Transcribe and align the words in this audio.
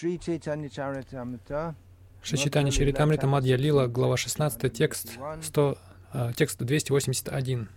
Шри. 0.00 0.18
Шичитани 2.22 2.70
Чаритамрита 2.70 3.26
Мадья 3.26 3.58
Лила, 3.58 3.86
глава 3.86 4.16
16, 4.16 4.72
текст, 4.72 5.18
100, 5.42 5.76
а, 6.12 6.32
текст 6.32 6.58
281. 6.58 7.68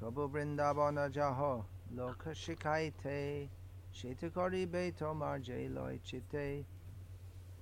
Tobo 0.00 0.28
Vrindavana 0.28 1.08
Jaho 1.08 1.64
Loka 1.94 2.34
Shikaite 2.34 3.48
Shetakari 3.92 4.66
Beto 4.66 5.14
Marjay 5.14 5.68
Loy 5.72 6.00
Chite 6.04 6.64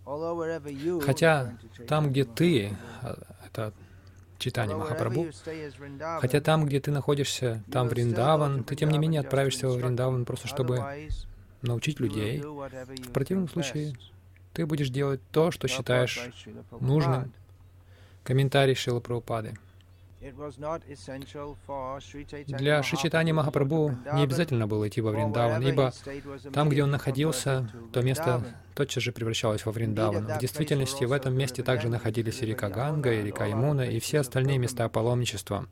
Although 0.06 0.36
wherever 0.36 0.70
you 0.70 1.00
Хотя 1.00 1.58
там, 1.86 2.08
где 2.10 2.24
ты, 2.24 2.70
а, 3.02 3.18
это 3.44 3.74
читание 4.38 4.76
Махапрабху, 4.76 5.26
хотя 6.20 6.40
там, 6.40 6.66
где 6.66 6.80
ты 6.80 6.90
находишься, 6.90 7.62
там 7.70 7.88
Вриндаван, 7.88 8.64
ты 8.64 8.76
тем 8.76 8.90
не 8.90 8.98
менее 8.98 9.20
отправишься 9.20 9.68
во 9.68 9.74
Вриндаван 9.74 10.24
просто 10.24 10.48
чтобы 10.48 10.84
научить 11.62 12.00
людей. 12.00 12.40
В 12.40 13.12
противном 13.12 13.48
случае 13.48 13.94
ты 14.52 14.66
будешь 14.66 14.90
делать 14.90 15.20
то, 15.32 15.50
что 15.50 15.68
считаешь 15.68 16.30
нужным. 16.80 17.32
Комментарий 18.24 18.74
Шила 18.74 18.98
Прабхупады. 18.98 19.56
Для 22.46 22.82
Шичитани 22.82 23.32
Махапрабху 23.32 23.94
не 24.14 24.22
обязательно 24.22 24.66
было 24.66 24.88
идти 24.88 25.00
во 25.00 25.10
Вриндаван, 25.10 25.62
ибо 25.62 25.92
там, 26.52 26.68
где 26.70 26.82
он 26.82 26.90
находился, 26.90 27.70
то 27.92 28.02
место 28.02 28.42
тотчас 28.74 29.02
же 29.02 29.12
превращалось 29.12 29.66
во 29.66 29.72
Вриндаван. 29.72 30.26
В 30.26 30.38
действительности, 30.38 31.04
в 31.04 31.12
этом 31.12 31.36
месте 31.36 31.62
также 31.62 31.88
находились 31.88 32.40
и 32.42 32.46
река 32.46 32.70
Ганга, 32.70 33.12
и 33.12 33.22
река 33.22 33.46
Ямуна, 33.46 33.82
и 33.82 34.00
все 34.00 34.20
остальные 34.20 34.58
места 34.58 34.88
паломничества. 34.88 35.66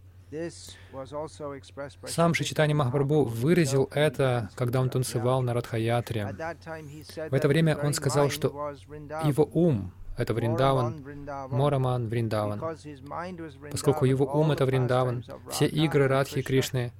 Сам 2.06 2.34
Шичитани 2.34 2.74
Махапрабху 2.74 3.24
выразил 3.24 3.88
это, 3.92 4.50
когда 4.56 4.80
он 4.80 4.90
танцевал 4.90 5.42
на 5.42 5.54
Радхаятре. 5.54 6.34
В 7.30 7.34
это 7.34 7.48
время 7.48 7.76
он 7.76 7.94
сказал, 7.94 8.30
что 8.30 8.74
его 9.24 9.48
ум 9.52 9.92
это 10.16 10.34
Вриндаван, 10.34 11.02
Мораман 11.50 12.08
Вриндаван. 12.08 12.60
Поскольку 13.70 14.04
его 14.04 14.26
ум— 14.26 14.50
это 14.52 14.64
Вриндаван, 14.66 15.24
все 15.50 15.66
игры 15.66 16.08
Радхи 16.08 16.42
Кришны 16.42 16.92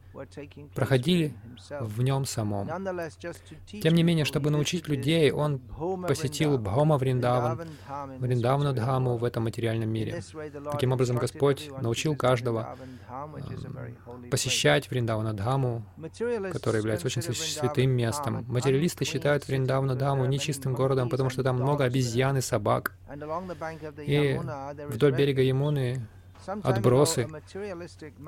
проходили 0.75 1.35
в 1.81 2.03
нем 2.03 2.25
самом. 2.25 2.69
Тем 3.83 3.95
не 3.95 4.03
менее, 4.03 4.25
чтобы 4.25 4.51
научить 4.51 4.89
людей, 4.89 5.31
он 5.33 5.59
посетил 6.07 6.59
Бхома 6.59 6.99
Вриндаван, 6.99 7.69
Вриндавана 8.19 8.73
Дхаму 8.73 9.17
в 9.17 9.25
этом 9.25 9.45
материальном 9.45 9.91
мире. 9.91 10.23
Таким 10.73 10.93
образом, 10.93 11.17
Господь 11.17 11.71
научил 11.81 12.17
каждого 12.17 12.77
э, 13.09 14.29
посещать 14.31 14.91
Вриндавана 14.91 15.35
Дхаму, 15.35 15.85
который 16.53 16.79
является 16.79 17.07
очень 17.07 17.23
святым 17.23 17.91
местом. 17.91 18.45
Материалисты 18.49 19.05
считают 19.05 19.47
Вриндавана 19.49 19.95
Дхаму 19.97 20.27
нечистым 20.27 20.75
городом, 20.75 21.09
потому 21.09 21.31
что 21.31 21.43
там 21.43 21.57
много 21.57 21.85
обезьян 21.85 22.37
и 22.37 22.41
собак. 22.41 22.93
И 24.07 24.41
вдоль 24.89 25.15
берега 25.15 25.43
Ямуны 25.43 26.07
отбросы. 26.63 27.29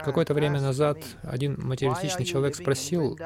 Какое-то 0.04 0.34
время 0.34 0.60
назад 0.60 0.98
один 1.22 1.58
материалистичный 1.60 2.24
человек 2.24 2.56
спросил 2.56 3.18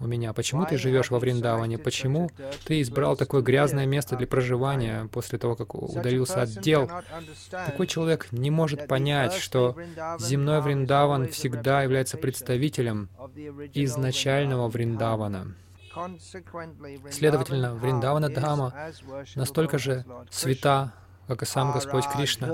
у 0.00 0.06
меня, 0.06 0.32
почему 0.32 0.66
ты 0.66 0.76
живешь 0.76 1.10
во 1.10 1.18
Вриндаване, 1.18 1.78
почему 1.78 2.30
ты 2.64 2.80
избрал 2.80 3.16
такое 3.16 3.42
грязное 3.42 3.86
место 3.86 4.16
для 4.16 4.26
проживания 4.26 5.08
после 5.12 5.38
того, 5.38 5.56
как 5.56 5.74
удалился 5.74 6.42
от 6.42 6.50
дел. 6.60 6.90
Такой 7.50 7.86
человек 7.86 8.28
не 8.32 8.50
может 8.50 8.88
понять, 8.88 9.34
что 9.34 9.76
земной 10.18 10.60
Вриндаван 10.60 11.28
всегда 11.28 11.82
является 11.82 12.16
представителем 12.16 13.08
изначального 13.74 14.68
Вриндавана. 14.68 15.54
Следовательно, 17.10 17.74
Вриндавана 17.74 18.28
Дхама 18.28 18.74
настолько 19.34 19.78
же 19.78 20.04
свята, 20.30 20.92
как 21.26 21.42
и 21.42 21.46
сам 21.46 21.72
Господь 21.72 22.06
Кришна. 22.06 22.48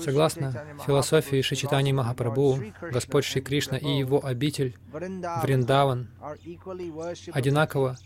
Согласно 0.00 0.52
философии 0.86 1.42
Шичитани 1.42 1.92
Махапрабху, 1.92 2.60
Господь 2.92 3.24
Шри 3.24 3.40
Кришна 3.40 3.76
и 3.76 3.98
его 3.98 4.24
обитель 4.24 4.76
Вриндаван 4.92 6.08
одинаково 7.32 7.96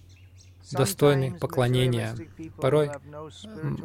достойны 0.70 1.34
поклонения. 1.38 2.16
Порой 2.58 2.90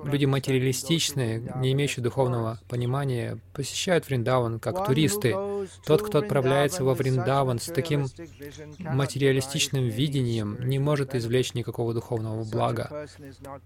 люди 0.03 0.25
материалистичные, 0.25 1.53
не 1.57 1.73
имеющие 1.73 2.03
духовного 2.03 2.59
понимания, 2.67 3.39
посещают 3.53 4.07
Вриндаван 4.07 4.59
как 4.59 4.85
туристы. 4.85 5.35
Тот, 5.85 6.01
кто 6.01 6.19
отправляется 6.19 6.83
во 6.83 6.93
Вриндаван 6.93 7.59
с 7.59 7.65
таким 7.65 8.07
материалистичным 8.79 9.87
видением, 9.87 10.57
не 10.61 10.79
может 10.79 11.15
извлечь 11.15 11.53
никакого 11.53 11.93
духовного 11.93 12.43
блага. 12.43 13.07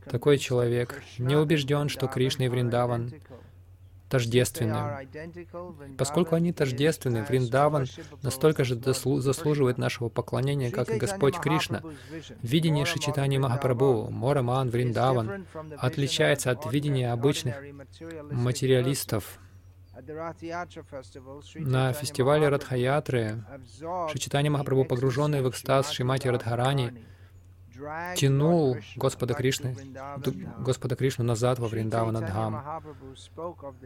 Такой 0.09 0.37
человек 0.37 1.01
не 1.17 1.35
убежден, 1.35 1.89
что 1.89 2.07
Кришна 2.07 2.45
и 2.45 2.49
Вриндаван 2.49 3.13
тождественны. 4.11 5.07
Поскольку 5.97 6.35
они 6.35 6.51
тождественны, 6.51 7.23
Вриндаван 7.23 7.87
настолько 8.21 8.63
же 8.65 8.75
заслуживает 8.75 9.77
нашего 9.77 10.09
поклонения, 10.09 10.69
как 10.69 10.89
и 10.89 10.97
Господь 10.97 11.37
Кришна. 11.39 11.81
Видение 12.43 12.85
Шичитани 12.85 13.37
Махапрабху, 13.37 14.11
Мораман, 14.11 14.69
Вриндаван 14.69 15.45
отличается 15.77 16.51
от 16.51 16.71
видения 16.71 17.11
обычных 17.11 17.55
материалистов. 18.31 19.39
На 21.55 21.93
фестивале 21.93 22.49
Радхаятры 22.49 23.43
Шичитани 24.11 24.49
Махапрабху, 24.49 24.85
погруженный 24.85 25.41
в 25.41 25.49
экстаз 25.49 25.89
Шимати 25.91 26.27
Радхарани, 26.27 27.05
тянул 28.15 28.77
Господа 28.95 29.33
Кришны, 29.33 29.75
Господа 30.59 30.95
Кришну 30.95 31.23
назад 31.23 31.59
во 31.59 31.67
Вриндавана 31.67 32.21
Дхам. 32.21 32.83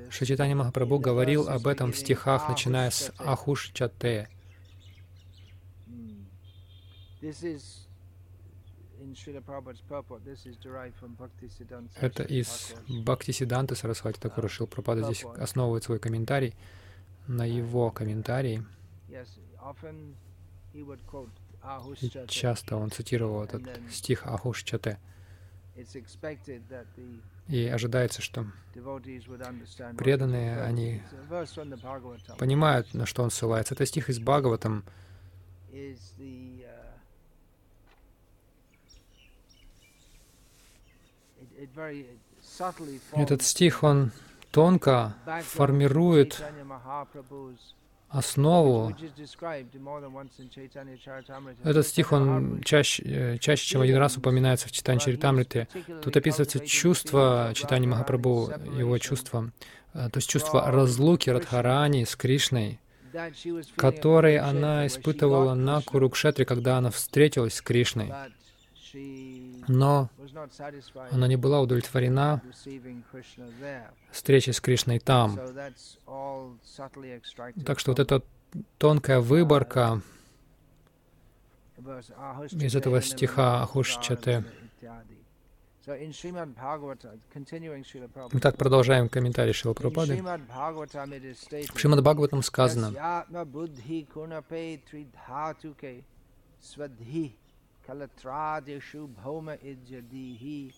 Шичитани 0.09 0.53
Махапрабху 0.53 0.99
говорил 0.99 1.47
об 1.47 1.67
этом 1.67 1.91
в 1.91 1.97
стихах, 1.97 2.49
начиная 2.49 2.89
с 2.89 3.11
Ахуш 3.17 3.71
Чате. 3.73 4.29
Это 12.01 12.23
из 12.23 12.75
Бхакти 12.87 13.31
Сиданты 13.31 13.75
Сарасвати 13.75 14.19
Такура 14.19 14.47
Шил 14.47 14.67
Прабхада 14.67 15.03
здесь 15.03 15.25
основывает 15.37 15.83
свой 15.83 15.99
комментарий 15.99 16.55
на 17.27 17.45
его 17.45 17.91
комментарии. 17.91 18.63
Часто 22.27 22.77
он 22.77 22.91
цитировал 22.91 23.43
этот 23.43 23.63
стих 23.91 24.25
Ахуш 24.25 24.63
Чате. 24.63 24.99
И 27.47 27.67
ожидается, 27.67 28.21
что 28.21 28.45
преданные, 29.97 30.61
они 30.61 31.01
понимают, 32.37 32.93
на 32.93 33.05
что 33.05 33.23
он 33.23 33.31
ссылается. 33.31 33.73
Это 33.73 33.85
стих 33.85 34.09
из 34.09 34.19
Бхагаватам. 34.19 34.83
Этот 43.13 43.41
стих, 43.43 43.83
он 43.83 44.11
тонко 44.51 45.13
формирует 45.43 46.41
основу. 48.15 48.95
Этот 51.63 51.87
стих, 51.87 52.11
он 52.13 52.61
чаще, 52.63 53.03
э, 53.03 53.37
чаще, 53.39 53.65
чем 53.67 53.81
один 53.81 53.97
раз 53.97 54.17
упоминается 54.17 54.67
в 54.67 54.71
Читане 54.71 54.99
Чаритамрите. 54.99 55.67
Тут 56.01 56.15
описывается 56.15 56.59
чувство 56.59 57.51
читания 57.53 57.87
Махапрабху, 57.87 58.51
его 58.77 58.97
чувство, 58.97 59.51
э, 59.93 60.09
то 60.09 60.17
есть 60.17 60.29
чувство 60.29 60.71
разлуки 60.71 61.29
Радхарани 61.29 62.05
с 62.05 62.15
Кришной, 62.15 62.79
которое 63.75 64.41
она 64.41 64.87
испытывала 64.87 65.53
на 65.53 65.81
Курукшетре, 65.81 66.45
когда 66.45 66.77
она 66.77 66.91
встретилась 66.91 67.55
с 67.55 67.61
Кришной. 67.61 68.11
Но 69.67 70.09
она 71.11 71.27
не 71.27 71.35
была 71.35 71.61
удовлетворена 71.61 72.41
встречей 74.11 74.53
с 74.53 74.61
Кришной 74.61 74.99
там. 74.99 75.39
Так 77.65 77.79
что 77.79 77.91
вот 77.91 77.99
эта 77.99 78.21
тонкая 78.77 79.19
выборка 79.19 80.01
из 82.51 82.75
этого 82.75 83.01
стиха 83.01 83.61
Ахушчате. 83.63 84.45
Итак, 88.31 88.57
продолжаем 88.57 89.07
комментарий 89.07 89.53
Шила 89.53 89.73
Прабхупады. 89.73 90.19
В 90.19 91.79
Шримад 91.79 92.01
Бхагаватам 92.01 92.41
сказано, 92.41 92.91
कलत्रादिषु 97.87 99.07
भौम 99.07 99.51
इज्जदीहि। 99.51 100.73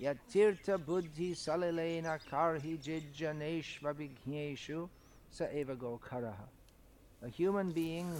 यतीर्थबुद्धिसलिलेन 0.00 2.16
कार्हि 2.16 2.76
जिज्जनेष्वभिज्ञेषु 2.76 4.88
स 5.32 5.42
एव 5.42 5.74
गोखरः। 5.74 6.53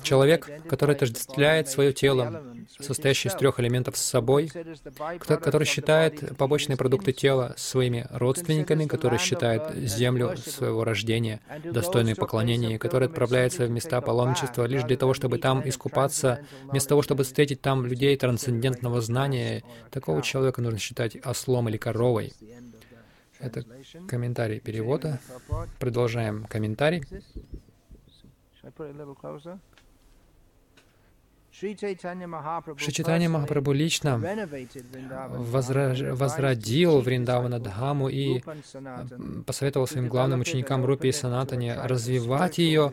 Человек, 0.02 0.50
который 0.68 0.94
отождествляет 0.94 1.68
свое 1.68 1.92
тело, 1.92 2.42
состоящее 2.80 3.30
из 3.30 3.36
трех 3.36 3.60
элементов 3.60 3.96
с 3.96 4.02
собой, 4.02 4.50
который 5.20 5.66
считает 5.66 6.36
побочные 6.36 6.76
продукты 6.76 7.12
тела 7.12 7.54
своими 7.56 8.06
родственниками, 8.10 8.86
который 8.86 9.18
считает 9.18 9.74
землю 9.76 10.36
своего 10.36 10.84
рождения 10.84 11.40
достойной 11.64 12.14
поклонения, 12.14 12.76
и 12.76 12.78
который 12.78 13.08
отправляется 13.08 13.66
в 13.66 13.70
места 13.70 14.00
паломничества 14.00 14.64
лишь 14.64 14.84
для 14.84 14.96
того, 14.96 15.14
чтобы 15.14 15.38
там 15.38 15.66
искупаться, 15.68 16.40
вместо 16.64 16.90
того, 16.90 17.02
чтобы 17.02 17.24
встретить 17.24 17.60
там 17.60 17.86
людей 17.86 18.16
трансцендентного 18.16 19.00
знания, 19.00 19.62
такого 19.90 20.22
человека 20.22 20.62
нужно 20.62 20.78
считать 20.78 21.16
ослом 21.24 21.68
или 21.68 21.76
коровой. 21.76 22.32
Это 23.38 23.64
комментарий 24.08 24.60
перевода. 24.60 25.20
Продолжаем 25.78 26.46
комментарий. 26.48 27.02
Шри 31.56 31.76
Чайтанья 31.76 32.26
Махапрабху 33.28 33.72
лично 33.72 34.20
возродил 35.38 37.00
Вриндавана 37.00 37.60
Дхаму 37.60 38.08
и 38.08 38.42
посоветовал 39.46 39.86
своим 39.86 40.08
главным 40.08 40.40
ученикам 40.40 40.84
Рупи 40.84 41.08
и 41.08 41.12
Санатане 41.12 41.74
развивать 41.74 42.58
ее, 42.58 42.92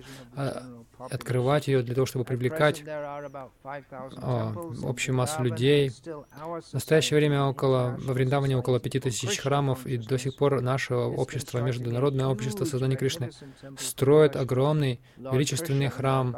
открывать 1.09 1.67
ее 1.67 1.81
для 1.83 1.95
того, 1.95 2.05
чтобы 2.05 2.25
привлекать 2.25 2.83
о, 2.87 4.53
общую 4.83 5.15
массу 5.15 5.41
людей. 5.43 5.89
В 5.89 6.73
настоящее 6.73 7.17
время 7.17 7.45
около, 7.45 7.97
во 7.99 8.13
Вриндаване 8.13 8.57
около 8.57 8.79
пяти 8.79 8.99
тысяч 8.99 9.39
храмов, 9.39 9.85
и 9.85 9.97
до 9.97 10.17
сих 10.17 10.35
пор 10.35 10.61
наше 10.61 10.95
общество, 10.95 11.59
Международное 11.59 12.27
общество 12.27 12.65
создания 12.65 12.95
Кришны, 12.95 13.31
строит 13.77 14.35
огромный 14.35 14.99
величественный 15.17 15.89
храм 15.89 16.35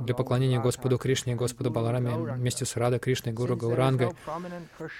для 0.00 0.14
поклонения 0.14 0.60
Господу 0.60 0.98
Кришне 0.98 1.32
и 1.32 1.36
Господу 1.36 1.70
Балараме 1.70 2.34
вместе 2.34 2.64
с 2.64 2.76
Рада 2.76 2.98
Кришной, 2.98 3.32
Гуру 3.32 3.56
Гаурангой. 3.56 4.10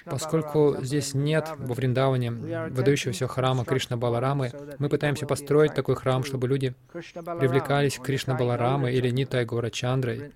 Поскольку 0.05 0.77
здесь 0.81 1.15
нет 1.15 1.49
во 1.59 1.75
Вриндаване 1.75 2.31
выдающегося 2.31 3.27
храма 3.29 3.65
Кришна 3.65 3.97
Баларамы, 3.97 4.53
мы 4.79 4.89
пытаемся 4.89 5.27
построить 5.27 5.75
такой 5.75 5.97
храм, 5.97 6.25
чтобы 6.25 6.49
люди 6.49 6.75
привлекались 6.93 7.99
к 7.99 8.03
Кришна 8.03 8.35
Баларамы 8.35 8.93
или 8.93 9.04
Нитай 9.11 9.45
Гора 9.45 9.71
Чандрой. 9.71 10.33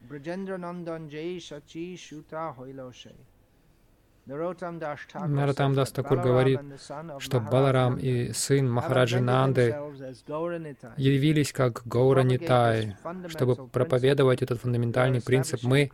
Наратам 4.29 5.75
Дас 5.75 5.91
Такур 5.91 6.19
говорит, 6.19 6.61
что 7.19 7.41
Баларам 7.41 7.97
и 7.97 8.33
сын 8.33 8.71
Махараджи 8.71 9.21
Нанды 9.21 9.75
явились 10.99 11.53
как 11.55 11.81
Гаура 11.87 12.21
Нитай, 12.21 12.95
чтобы 13.29 13.57
проповедовать 13.69 14.43
этот 14.43 14.61
фундаментальный 14.61 15.23
принцип. 15.23 15.63
Мы 15.63 15.91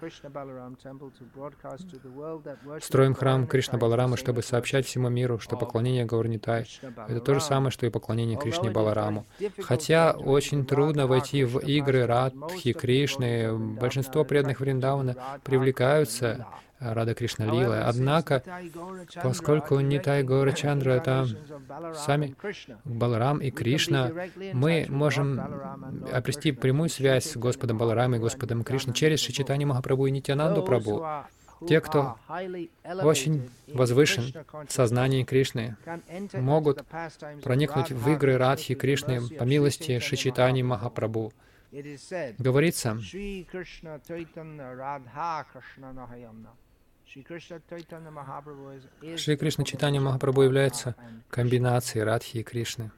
строим 2.82 3.14
храм 3.14 3.46
Кришна 3.46 3.78
Баларамы, 3.78 4.16
чтобы 4.16 4.42
сообщать 4.42 4.84
всему 4.84 5.08
миру, 5.10 5.38
что 5.38 5.56
поклонение 5.56 6.04
Гаура 6.04 6.26
Нитай— 6.26 6.66
это 7.08 7.20
то 7.20 7.34
же 7.34 7.40
самое, 7.40 7.70
что 7.70 7.86
и 7.86 7.90
поклонение 7.90 8.36
Кришне 8.36 8.68
Балараму. 8.68 9.26
Хотя 9.62 10.10
очень 10.10 10.66
трудно 10.66 11.06
войти 11.06 11.44
в 11.44 11.58
игры 11.58 12.04
Радхи, 12.06 12.72
Кришны, 12.72 13.56
большинство 13.56 14.24
преданных 14.24 14.58
Вриндавана 14.58 15.14
привлекаются 15.44 16.46
Рада 16.92 17.14
Кришна 17.14 17.46
Лила. 17.46 17.84
Однако, 17.86 18.42
поскольку 19.22 19.80
Нитай 19.80 20.22
Гора 20.22 20.52
Чандра— 20.52 20.90
это 20.92 21.26
сами 21.94 22.34
Баларам 22.84 23.38
и 23.38 23.50
Кришна, 23.50 24.10
мы 24.52 24.86
можем 24.88 25.40
обрести 26.12 26.52
прямую 26.52 26.90
связь 26.90 27.30
с 27.30 27.36
Господом 27.36 27.78
Баларам 27.78 28.14
и 28.14 28.18
Господом 28.18 28.64
Кришной 28.64 28.94
через 28.94 29.20
Шичитани 29.20 29.64
Махапрабху 29.64 30.06
и 30.06 30.10
Нитянанду 30.10 30.62
Прабху. 30.62 31.04
Те, 31.66 31.80
кто 31.80 32.16
очень 33.02 33.48
возвышен 33.68 34.34
в 34.66 34.72
сознании 34.72 35.24
Кришны, 35.24 35.76
могут 36.34 36.84
проникнуть 37.42 37.90
в 37.90 38.10
игры 38.10 38.36
Радхи 38.36 38.74
Кришны 38.74 39.20
по 39.28 39.44
милости 39.44 39.98
Шичитани 40.00 40.62
Махапрабху. 40.62 41.32
Говорится, 42.38 42.98
Шри 49.16 49.36
Кришна 49.36 49.64
Читания 49.64 50.00
Махапрабху 50.00 50.42
является 50.42 50.96
комбинацией 51.30 52.04
Радхи 52.04 52.38
и 52.38 52.42
Кришны. 52.42 52.90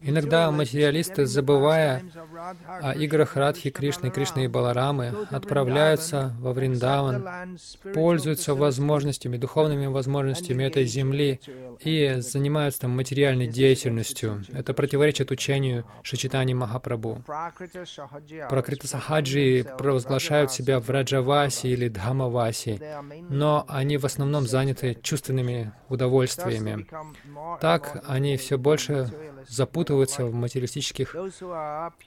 Иногда 0.00 0.50
материалисты, 0.50 1.26
забывая 1.26 2.02
о 2.66 2.92
играх 2.92 3.36
Радхи, 3.36 3.68
Кришны, 3.68 4.10
Кришны 4.10 4.44
и 4.44 4.48
Баларамы, 4.48 5.26
отправляются 5.30 6.34
во 6.38 6.54
Вриндаван, 6.54 7.58
пользуются 7.92 8.54
возможностями, 8.54 9.36
духовными 9.36 9.84
возможностями 9.84 10.64
этой 10.64 10.86
земли 10.86 11.40
и 11.80 12.16
занимаются 12.20 12.82
там 12.82 12.92
материальной 12.92 13.48
деятельностью. 13.48 14.44
Это 14.50 14.72
противоречит 14.72 15.30
учению 15.30 15.84
Шичитани 16.02 16.54
Махапрабху. 16.54 17.22
Пракрита 18.48 18.88
Сахаджи 18.88 19.66
провозглашают 19.76 20.52
себя 20.52 20.80
в 20.80 20.88
Раджаваси 20.88 21.66
или 21.66 21.88
Дхамаваси, 21.88 22.80
но 23.28 23.66
они 23.68 23.98
в 23.98 24.06
основном 24.06 24.46
заняты 24.46 24.96
чувственными 25.02 25.72
удовольствиями. 25.90 26.86
Так 27.60 28.02
они 28.06 28.38
все 28.38 28.56
больше 28.56 29.01
запутываются 29.48 30.24
в 30.26 30.34
материалистических 30.34 31.14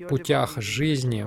путях 0.09 0.61
жизни. 0.61 1.25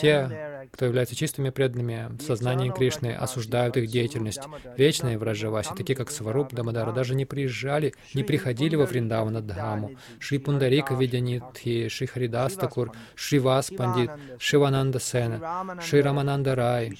Те, 0.00 0.68
кто 0.72 0.86
являются 0.86 1.14
чистыми 1.14 1.50
преданными 1.50 2.08
в 2.18 2.22
сознании 2.22 2.70
Кришны, 2.70 3.14
осуждают 3.14 3.76
их 3.76 3.88
деятельность. 3.88 4.40
Вечные 4.76 5.18
в 5.18 5.22
Раджавасе, 5.22 5.74
такие 5.74 5.96
как 5.96 6.10
Сваруб, 6.10 6.52
Дамадара, 6.52 6.92
даже 6.92 7.14
не 7.14 7.24
приезжали, 7.26 7.94
не 8.14 8.22
приходили 8.22 8.76
во 8.76 8.86
Вриндавана 8.86 9.40
Дхаму. 9.40 9.96
Шри 10.18 10.38
Пундарика 10.38 10.94
Видянитхи, 10.94 11.88
Шри 11.88 12.06
Харидас 12.06 12.54
Такур, 12.54 12.92
Шри 13.14 13.38
Вас 13.38 13.70
Пандит, 13.70 14.10
Шивананда 14.38 15.00
Сена, 15.00 15.80
Шри 15.82 16.00
Рамананда 16.00 16.54
Рай, 16.54 16.98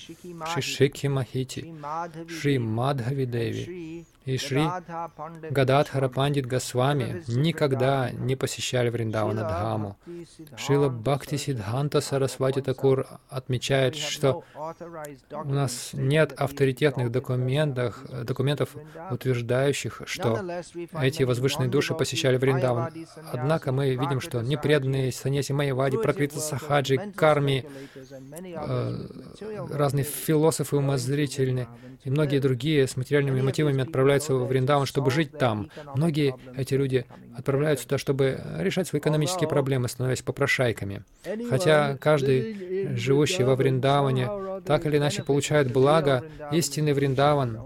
Шри 0.52 0.62
Шикхи 0.62 1.07
Махити, 1.07 1.75
Шри 2.29 2.59
Мадхави 2.59 3.26
и 4.35 4.39
Шри 4.39 4.65
Гададхара 5.51 6.09
Пандит 6.09 6.47
Госвами 6.47 7.23
никогда 7.29 8.11
не 8.11 8.37
посещали 8.37 8.89
Вриндавана 8.89 9.43
Дхаму. 9.43 9.97
Шила 10.57 10.89
Бхакти 10.89 11.37
Сиддханта 11.37 12.01
Сарасвати 12.01 12.61
Такур 12.61 13.07
отмечает, 13.29 13.97
что 13.97 14.45
у 15.33 15.49
нас 15.49 15.91
нет 15.93 16.33
авторитетных 16.33 17.11
документов, 17.11 18.05
документов, 18.25 18.77
утверждающих, 19.11 20.03
что 20.07 20.41
эти 21.01 21.23
возвышенные 21.23 21.69
души 21.69 21.95
посещали 21.95 22.37
Вриндаван. 22.37 22.93
Однако 23.33 23.73
мы 23.73 23.95
видим, 23.95 24.21
что 24.21 24.41
непреданные 24.43 25.13
Саньяси 25.13 25.53
Майявади, 25.53 25.97
Пракрита 25.97 26.41
Сахаджи, 26.41 27.13
Карми, 27.17 27.67
э, 28.41 29.07
разные 29.71 30.05
философы 30.05 30.77
умозрительные 30.77 31.69
и 32.05 32.11
многие 32.11 32.39
другие 32.39 32.87
с 32.87 32.97
материальными 32.97 33.43
мотивами 33.43 33.83
отправляются 33.83 34.20
отправляются 34.21 34.35
во 34.35 34.47
Вриндаван, 34.47 34.87
чтобы 34.87 35.11
жить 35.11 35.33
там. 35.39 35.71
Многие 35.95 36.35
эти 36.57 36.75
люди 36.75 37.07
отправляются 37.37 37.87
туда, 37.87 37.99
чтобы 37.99 38.41
решать 38.59 38.89
свои 38.89 39.00
экономические 39.00 39.49
проблемы, 39.49 39.89
становясь 39.89 40.23
попрошайками. 40.23 41.03
Хотя 41.49 41.97
каждый, 41.97 42.97
живущий 42.97 43.45
во 43.45 43.57
Вриндаване, 43.57 44.29
так 44.65 44.87
или 44.87 44.99
иначе 44.99 45.23
получает 45.23 45.73
благо, 45.73 46.25
истинный 46.53 46.93
Вриндаван 46.93 47.59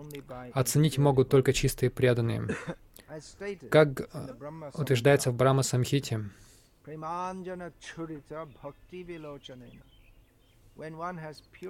оценить 0.52 0.99
могут 0.99 1.28
только 1.28 1.52
чистые 1.52 1.90
преданные. 1.90 2.49
Как 3.70 4.08
утверждается 4.75 5.30
в 5.30 5.34
Брахма 5.34 5.62
Самхите, 5.62 6.25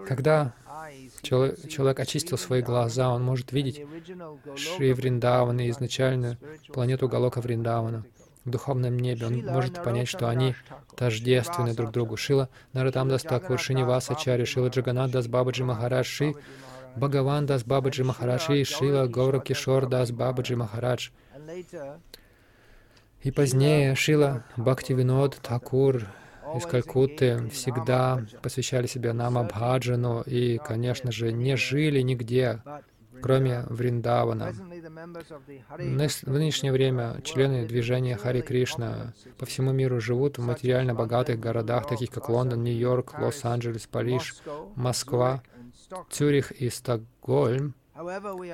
когда 0.07 0.55
человек 1.23 2.01
очистил 2.01 2.39
свои 2.39 2.63
глаза, 2.63 3.11
он 3.11 3.23
может 3.23 3.53
видеть 3.53 3.83
Шри 4.57 4.93
Вриндавана, 4.93 5.69
изначальную 5.71 6.39
планету 6.69 7.09
Галока 7.09 7.41
Вриндавана. 7.41 8.05
в 8.45 8.51
духовном 8.51 8.99
небе. 8.99 9.27
Он 9.27 9.45
может 9.45 9.83
понять, 9.83 10.09
что 10.09 10.29
они 10.29 10.55
тождественны 10.97 11.75
друг 11.75 11.93
другу. 11.93 12.17
Шила 12.17 12.49
Наратам 12.73 13.09
Дас 13.09 13.23
Такур, 13.23 13.59
Шинивас 13.59 14.11
Ачари, 14.11 14.45
Шила 14.45 14.69
Джаганат 14.69 15.11
Дас 15.11 15.27
Бабаджи 15.29 15.65
Махарадж, 15.65 16.23
Бхагаван 16.97 17.47
Дас 17.47 17.65
Бабаджи 17.65 18.05
Махарадж 18.05 18.53
и 18.53 18.65
Шила 18.65 19.07
Гаура 19.07 19.41
Кишор 19.41 19.87
Дас 19.87 20.13
Бабаджи 20.13 20.57
Махарадж. 20.57 21.11
И 23.23 23.31
позднее 23.31 23.95
Шила 23.95 24.45
Бхактивинод 24.57 25.37
Такур 25.37 26.07
из 26.57 26.67
Калькутты 26.67 27.49
всегда 27.51 28.25
посвящали 28.43 28.87
себя 28.87 29.13
нам 29.13 29.39
Абхаджану 29.39 30.23
и, 30.23 30.59
конечно 30.59 31.11
же, 31.13 31.33
не 31.33 31.57
жили 31.57 32.01
нигде, 32.01 32.63
кроме 33.23 33.65
Вриндавана. 33.69 34.53
В 34.53 36.33
нынешнее 36.33 36.73
время 36.73 37.21
члены 37.25 37.67
движения 37.67 38.17
Хари 38.17 38.43
Кришна 38.43 39.15
по 39.39 39.47
всему 39.47 39.73
миру 39.73 40.01
живут 40.01 40.39
в 40.39 40.43
материально 40.43 40.95
богатых 40.95 41.41
городах, 41.41 41.87
таких 41.87 42.11
как 42.11 42.29
Лондон, 42.29 42.63
Нью-Йорк, 42.65 43.19
Лос-Анджелес, 43.19 43.87
Париж, 43.87 44.35
Москва, 44.75 45.43
Цюрих 46.11 46.53
и 46.53 46.69
Стокгольм. 46.71 47.75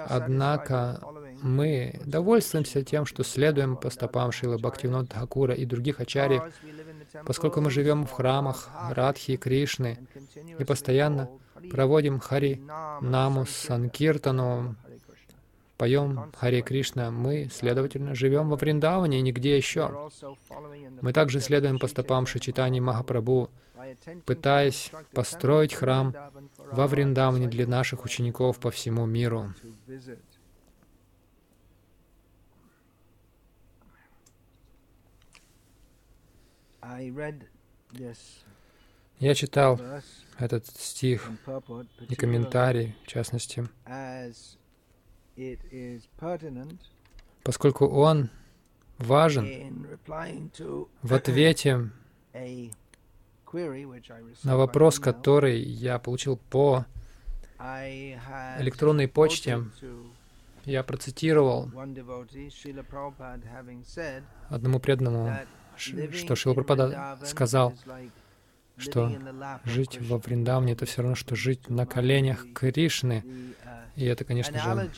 Однако 0.09 1.01
мы 1.41 1.99
довольствуемся 2.05 2.83
тем, 2.85 3.07
что 3.07 3.25
следуем 3.25 3.77
по 3.77 3.89
стопам 3.89 4.33
Шилы 4.33 4.59
Бхактивинод 4.59 5.09
Тхакура 5.09 5.55
и 5.55 5.65
других 5.65 5.99
ачарьев, 5.99 6.43
поскольку 7.25 7.61
мы 7.61 7.71
живем 7.71 8.07
в 8.07 8.13
храмах 8.13 8.69
Радхи 8.91 9.33
и 9.33 9.37
Кришны 9.37 9.99
и 10.59 10.65
постоянно 10.65 11.29
проводим 11.71 12.19
Хари 12.19 12.61
Наму 13.01 13.47
Санкиртану, 13.47 14.77
поем 15.77 16.33
Хари 16.37 16.61
Кришна, 16.61 17.11
мы, 17.11 17.49
следовательно, 17.53 18.15
живем 18.15 18.51
во 18.51 18.57
Вриндаване 18.57 19.19
и 19.19 19.23
нигде 19.23 19.57
еще. 19.57 20.11
Мы 21.01 21.13
также 21.13 21.41
следуем 21.41 21.79
по 21.79 21.89
стопам 21.89 22.27
Шичитани 22.27 22.81
Махапрабху, 22.81 23.51
пытаясь 24.27 24.93
построить 25.13 25.75
храм 25.75 26.15
во 26.71 26.87
Вриндаване 26.87 27.49
для 27.49 27.67
наших 27.67 28.05
учеников 28.05 28.59
по 28.59 28.71
всему 28.71 29.07
миру. 29.07 29.55
Я 39.19 39.35
читал 39.35 39.79
этот 40.39 40.67
стих 40.67 41.31
и 42.09 42.15
комментарий, 42.15 42.97
в 43.05 43.07
частности, 43.07 43.69
поскольку 47.43 47.87
он 47.87 48.31
важен 48.99 49.99
в 51.03 51.15
ответе 51.15 51.91
на 54.45 54.57
вопрос, 54.57 54.99
который 54.99 55.61
я 55.61 55.99
получил 55.99 56.37
по 56.37 56.87
электронной 58.59 59.09
почте, 59.09 59.65
я 60.65 60.83
процитировал 60.83 61.71
одному 64.49 64.81
преданному, 64.81 65.37
что 65.81 66.37
Шила 66.37 66.55
Прабхада 66.55 67.19
сказал, 67.25 67.75
что 68.77 69.13
жить 69.65 69.99
во 70.01 70.19
Вриндавне— 70.19 70.73
это 70.75 70.87
все 70.87 71.03
равно, 71.03 71.15
что 71.15 71.35
жить 71.37 71.69
на 71.69 71.87
коленях 71.87 72.47
Кришны. 72.55 73.25
И 73.97 74.05
это, 74.05 74.25
конечно 74.25 74.59
же, 74.59 74.91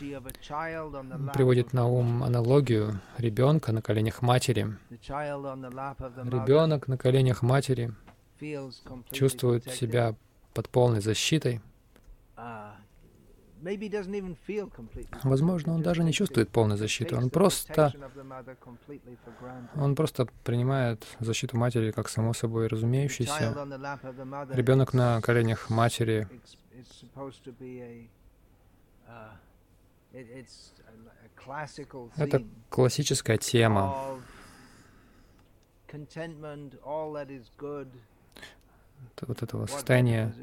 приводит 1.33 1.73
на 1.73 1.87
ум 1.87 2.23
аналогию 2.23 3.01
ребенка 3.19 3.73
на 3.73 3.83
коленях 3.83 4.23
матери. 4.23 4.77
Ребенок 6.27 6.89
на 6.89 6.99
коленях 6.99 7.43
матери 7.43 7.93
чувствует 9.11 9.65
себя 9.71 10.15
под 10.55 10.69
полной 10.69 11.01
защитой. 11.01 11.61
Возможно, 15.23 15.75
он 15.75 15.83
даже 15.83 16.03
не 16.03 16.13
чувствует 16.13 16.51
полной 16.51 16.77
защиты. 16.77 17.17
Он 17.17 17.31
просто, 17.31 17.93
он 19.77 19.95
просто 19.95 20.27
принимает 20.45 21.07
защиту 21.21 21.57
матери 21.57 21.93
как 21.93 22.09
само 22.09 22.33
собой 22.33 22.67
разумеющийся. 22.67 23.55
Ребенок 24.51 24.95
на 24.95 25.21
коленях 25.21 25.71
матери 25.71 26.29
это 32.17 32.45
классическая 32.69 33.39
тема 33.39 34.19
вот 39.23 39.43
этого 39.43 39.67
состояния 39.67 40.35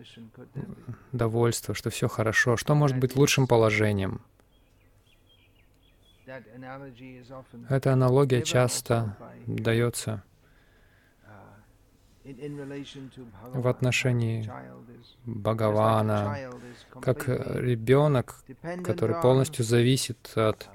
довольства, 1.12 1.74
что 1.74 1.90
все 1.90 2.08
хорошо. 2.08 2.58
Что 2.58 2.76
может 2.76 2.98
быть 2.98 3.16
лучшим 3.16 3.48
положением? 3.48 4.22
Эта 7.70 7.94
аналогия 7.94 8.42
часто 8.44 9.18
дается 9.48 10.24
в 13.54 13.68
отношении 13.68 14.50
Бхагавана, 15.26 16.38
как 17.02 17.28
ребенок, 17.28 18.44
который 18.84 19.20
полностью 19.22 19.66
зависит 19.66 20.32
от 20.36 20.70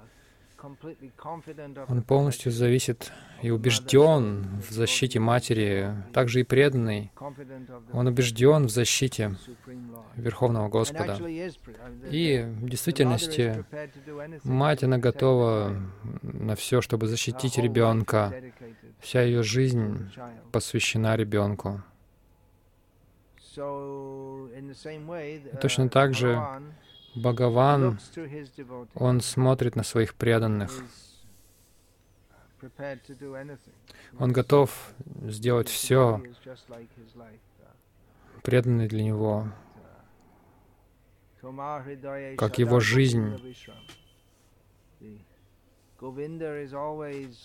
он 1.89 2.03
полностью 2.03 2.53
зависит 2.53 3.13
и 3.43 3.51
убежден 3.51 4.61
в 4.67 4.73
защите 4.73 5.21
матери, 5.21 5.95
также 6.13 6.41
и 6.41 6.45
преданный. 6.45 7.13
Он 7.93 8.07
убежден 8.07 8.67
в 8.67 8.71
защите 8.71 9.37
Верховного 10.17 10.69
Господа. 10.69 11.19
И 12.11 12.43
в 12.43 12.69
действительности 12.69 13.65
мать, 14.45 14.83
она 14.83 14.99
готова 14.99 15.77
на 16.23 16.57
все, 16.57 16.81
чтобы 16.81 17.07
защитить 17.07 17.59
ребенка. 17.59 18.35
Вся 19.01 19.23
ее 19.23 19.43
жизнь 19.43 20.11
посвящена 20.51 21.17
ребенку. 21.17 21.83
Точно 25.61 25.89
так 25.89 26.15
же 26.15 26.43
Бхагаван, 27.15 27.99
он 28.95 29.21
смотрит 29.21 29.77
на 29.77 29.83
своих 29.83 30.15
преданных. 30.15 30.73
Он 34.19 34.33
готов 34.33 34.95
сделать 35.23 35.69
все, 35.69 36.23
преданный 38.43 38.89
для 38.89 39.03
него, 39.03 39.49
как 42.39 42.59
его 42.59 42.81
жизнь. 42.81 43.37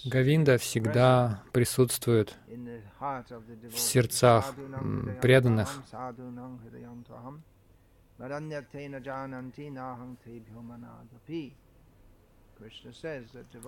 Гавинда 0.06 0.58
всегда 0.58 1.44
присутствует 1.54 2.38
в 2.48 3.78
сердцах 3.78 4.54
преданных. 5.22 5.82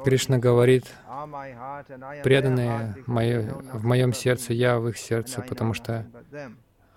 Кришна 0.03 0.38
говорит, 0.38 0.86
преданные 2.24 2.96
мое, 3.08 3.53
в 3.74 3.86
моем 3.86 4.12
сердце, 4.12 4.53
я 4.53 4.79
в 4.79 4.89
их 4.89 4.98
сердце, 4.98 5.41
потому 5.41 5.74
что 5.74 6.05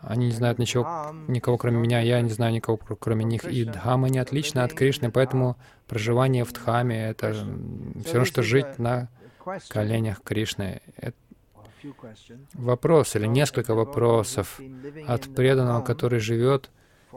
они 0.01 0.27
не 0.27 0.33
знают 0.33 0.59
ничего, 0.59 1.15
никого 1.29 1.57
кроме 1.57 1.79
меня, 1.79 2.01
я 2.01 2.21
не 2.21 2.31
знаю 2.31 2.53
никого 2.53 2.77
кроме 2.77 3.25
них. 3.25 3.45
И 3.45 3.65
Дхама 3.65 4.09
не 4.09 4.19
отлично 4.19 4.65
от 4.65 4.73
Кришны, 4.73 5.13
поэтому 5.13 5.57
проживание 5.87 6.45
в 6.45 6.53
Дхаме— 6.53 7.09
это 7.11 7.33
все 8.05 8.15
равно, 8.15 8.25
что 8.25 8.43
жить 8.43 8.79
на 8.79 9.09
коленях 9.69 10.23
Кришны. 10.23 10.83
Это 10.97 11.17
вопрос 12.55 13.15
или 13.15 13.27
несколько 13.27 13.75
вопросов 13.75 14.61
от 15.07 15.35
преданного, 15.35 15.83
который 15.83 16.19
живет 16.19 16.71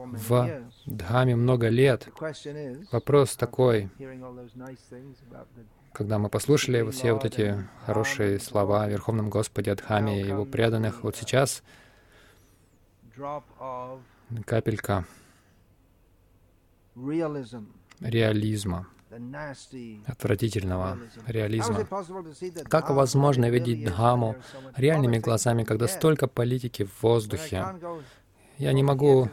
в 0.06 0.62
Дхаме 0.86 1.36
много 1.36 1.68
лет. 1.68 2.08
Вопрос 2.92 3.36
такой, 3.36 3.90
когда 5.92 6.18
мы 6.18 6.28
послушали 6.28 6.88
все 6.90 7.12
вот 7.12 7.24
эти 7.24 7.66
хорошие 7.86 8.38
слова 8.38 8.84
о 8.84 8.88
Верховном 8.88 9.30
Господе, 9.30 9.72
о 9.72 9.76
Дхаме 9.76 10.20
и 10.20 10.26
Его 10.26 10.44
преданных, 10.44 11.02
вот 11.02 11.16
сейчас 11.16 11.62
капелька 14.46 15.04
реализма, 18.00 18.86
отвратительного 20.06 20.98
реализма. 21.26 21.86
Как 22.68 22.90
возможно 22.90 23.50
видеть 23.50 23.84
Дхаму 23.84 24.36
реальными 24.76 25.18
глазами, 25.18 25.64
когда 25.64 25.88
столько 25.88 26.28
политики 26.28 26.84
в 26.84 27.02
воздухе? 27.02 27.66
Я 28.58 28.72
не 28.72 28.82
могу 28.82 29.28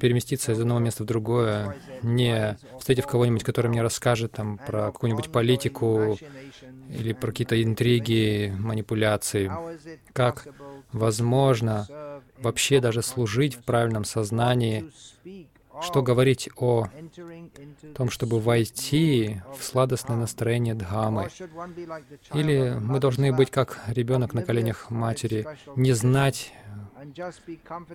переместиться 0.00 0.52
из 0.52 0.60
одного 0.60 0.80
места 0.80 1.02
в 1.02 1.06
другое, 1.06 1.76
не 2.02 2.56
встретив 2.78 3.06
кого-нибудь, 3.06 3.44
который 3.44 3.68
мне 3.68 3.82
расскажет 3.82 4.32
там 4.32 4.58
про 4.58 4.86
какую-нибудь 4.86 5.30
политику 5.32 6.18
или 6.88 7.12
про 7.12 7.28
какие-то 7.28 7.62
интриги, 7.62 8.54
манипуляции. 8.58 9.50
Как 10.12 10.46
возможно 10.92 12.20
вообще 12.38 12.80
даже 12.80 13.02
служить 13.02 13.54
в 13.54 13.64
правильном 13.64 14.04
сознании, 14.04 14.90
что 15.82 16.02
говорить 16.02 16.48
о 16.56 16.88
том, 17.94 18.10
чтобы 18.10 18.40
войти 18.40 19.42
в 19.58 19.62
сладостное 19.62 20.16
настроение 20.16 20.74
Дхамы? 20.74 21.28
Или 22.34 22.76
мы 22.80 23.00
должны 23.00 23.32
быть 23.32 23.50
как 23.50 23.80
ребенок 23.88 24.34
на 24.34 24.42
коленях 24.42 24.90
матери, 24.90 25.46
не 25.76 25.92
знать 25.92 26.52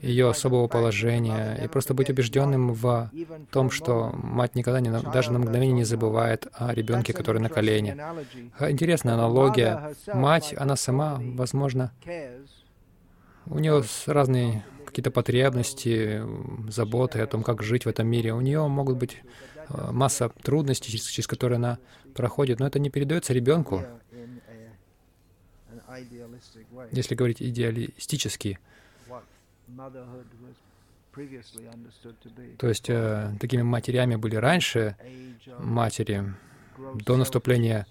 ее 0.02 0.30
особого 0.30 0.68
положения 0.68 1.56
и 1.64 1.68
просто 1.68 1.94
быть 1.94 2.10
убежденным 2.10 2.74
в 2.74 3.10
том, 3.52 3.72
что 3.72 4.12
мать 4.14 4.56
никогда 4.56 4.80
не, 4.80 4.90
даже 4.90 5.32
на 5.32 5.40
мгновение 5.40 5.74
не 5.74 5.84
забывает 5.84 6.48
о 6.54 6.74
ребенке, 6.74 7.14
который 7.14 7.42
на 7.42 7.50
колене. 7.50 7.98
Интересная 8.60 9.14
аналогия. 9.14 9.96
Мать, 10.14 10.54
она 10.58 10.76
сама, 10.76 11.20
возможно, 11.20 11.92
у 13.46 13.60
нее 13.60 13.84
разные 14.06 14.66
какие-то 14.98 15.12
потребности, 15.12 16.24
заботы 16.70 17.20
о 17.20 17.28
том, 17.28 17.44
как 17.44 17.62
жить 17.62 17.86
в 17.86 17.88
этом 17.88 18.08
мире. 18.08 18.34
У 18.34 18.42
нее 18.42 18.68
могут 18.68 18.98
быть 18.98 19.22
э, 19.70 19.92
масса 19.92 20.30
трудностей, 20.42 20.92
через, 20.92 21.06
через 21.06 21.28
которые 21.28 21.58
она 21.58 21.78
проходит, 22.16 22.60
но 22.60 22.66
это 22.66 22.80
не 22.80 22.90
передается 22.90 23.32
ребенку, 23.32 23.84
если 26.92 27.14
говорить 27.14 27.44
идеалистически. 27.44 28.58
То 32.58 32.68
есть 32.68 32.90
э, 32.90 33.36
такими 33.40 33.62
матерями 33.62 34.16
были 34.16 34.36
раньше 34.36 34.96
матери, 35.60 36.34
до 36.96 37.18
наступления 37.18 37.86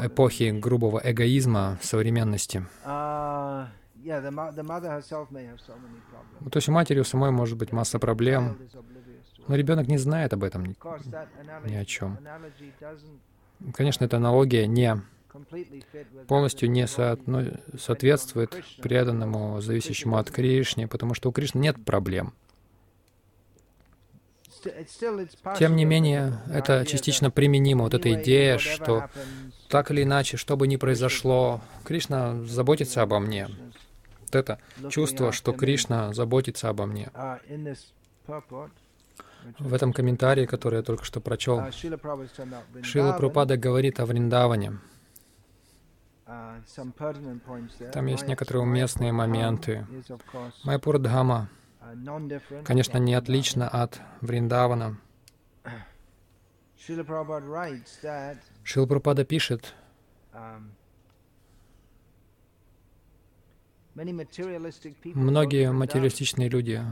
эпохи 0.00 0.50
грубого 0.58 1.00
эгоизма 1.04 1.78
современности. 1.80 2.66
Uh, 4.02 4.22
то 6.50 6.56
есть 6.56 6.68
у 6.68 6.72
матери 6.72 7.00
у 7.00 7.04
самой 7.04 7.30
может 7.30 7.58
быть 7.58 7.72
масса 7.72 7.98
проблем, 7.98 8.56
но 9.46 9.54
ребенок 9.56 9.88
не 9.88 9.98
знает 9.98 10.32
об 10.32 10.42
этом 10.44 10.64
ни, 10.64 10.74
ни 11.68 11.74
о 11.74 11.84
чем. 11.84 12.18
Конечно, 13.74 14.04
эта 14.04 14.16
аналогия 14.16 14.66
не 14.66 15.02
полностью 16.28 16.70
не 16.70 16.86
соответствует 16.86 18.56
преданному, 18.82 19.60
зависящему 19.60 20.16
от 20.16 20.30
Кришны, 20.30 20.88
потому 20.88 21.14
что 21.14 21.28
у 21.28 21.32
Кришны 21.32 21.58
нет 21.58 21.84
проблем. 21.84 22.32
Тем 25.58 25.76
не 25.76 25.84
менее, 25.84 26.38
это 26.52 26.84
частично 26.86 27.30
применимо, 27.30 27.84
вот 27.84 27.94
эта 27.94 28.12
идея, 28.14 28.58
что 28.58 29.08
так 29.68 29.90
или 29.90 30.02
иначе, 30.02 30.36
что 30.36 30.56
бы 30.56 30.66
ни 30.66 30.76
произошло, 30.76 31.60
Кришна 31.84 32.42
заботится 32.44 33.02
обо 33.02 33.20
мне. 33.20 33.48
Вот 34.32 34.36
это 34.36 34.60
чувство, 34.90 35.32
что 35.32 35.52
Кришна 35.52 36.12
заботится 36.12 36.68
обо 36.68 36.86
мне. 36.86 37.10
В 39.58 39.74
этом 39.74 39.92
комментарии, 39.92 40.46
который 40.46 40.76
я 40.76 40.82
только 40.82 41.04
что 41.04 41.20
прочел, 41.20 41.60
Шила 42.82 43.12
Прупада 43.14 43.56
говорит 43.56 43.98
о 43.98 44.06
Вриндаване. 44.06 44.78
Там 47.92 48.06
есть 48.06 48.28
некоторые 48.28 48.62
уместные 48.62 49.10
моменты. 49.10 49.84
Майпур 50.62 51.00
Дхама, 51.00 51.48
конечно, 52.64 52.98
не 52.98 53.14
отлично 53.14 53.68
от 53.68 54.00
Вриндавана. 54.20 54.96
Шила 56.78 57.02
Прабхупада 58.86 59.24
пишет, 59.24 59.74
многие 65.04 65.72
материалистичные 65.72 66.48
люди 66.48 66.82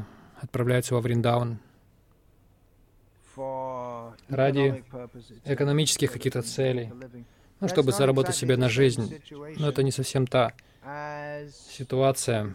отправляются 0.41 0.95
во 0.95 1.01
Вриндаван 1.01 1.59
ради 4.29 4.85
экономических 5.45 6.13
каких-то 6.13 6.43
целей 6.43 6.93
ну, 7.61 7.69
чтобы 7.69 7.93
заработать 7.93 8.37
себе 8.37 8.57
на 8.57 8.69
жизнь. 8.69 9.21
Но 9.57 9.69
это 9.69 9.83
не 9.83 9.91
совсем 9.91 10.27
та 10.27 10.53
ситуация, 11.71 12.55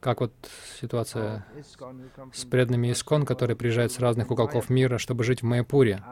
как 0.00 0.20
вот 0.20 0.32
ситуация 0.80 1.46
с 2.32 2.44
преданными 2.44 2.92
Искон, 2.92 3.24
которые 3.24 3.56
приезжают 3.56 3.92
с 3.92 3.98
разных 3.98 4.30
уголков 4.30 4.68
мира, 4.68 4.98
чтобы 4.98 5.24
жить 5.24 5.42
в 5.42 5.44
Майяпуре. 5.44 6.02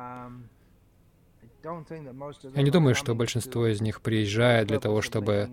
Я 2.55 2.62
не 2.62 2.70
думаю, 2.70 2.94
что 2.94 3.14
большинство 3.14 3.66
из 3.66 3.81
них 3.81 4.01
приезжает 4.01 4.68
для 4.68 4.81
того, 4.81 5.03
чтобы 5.03 5.48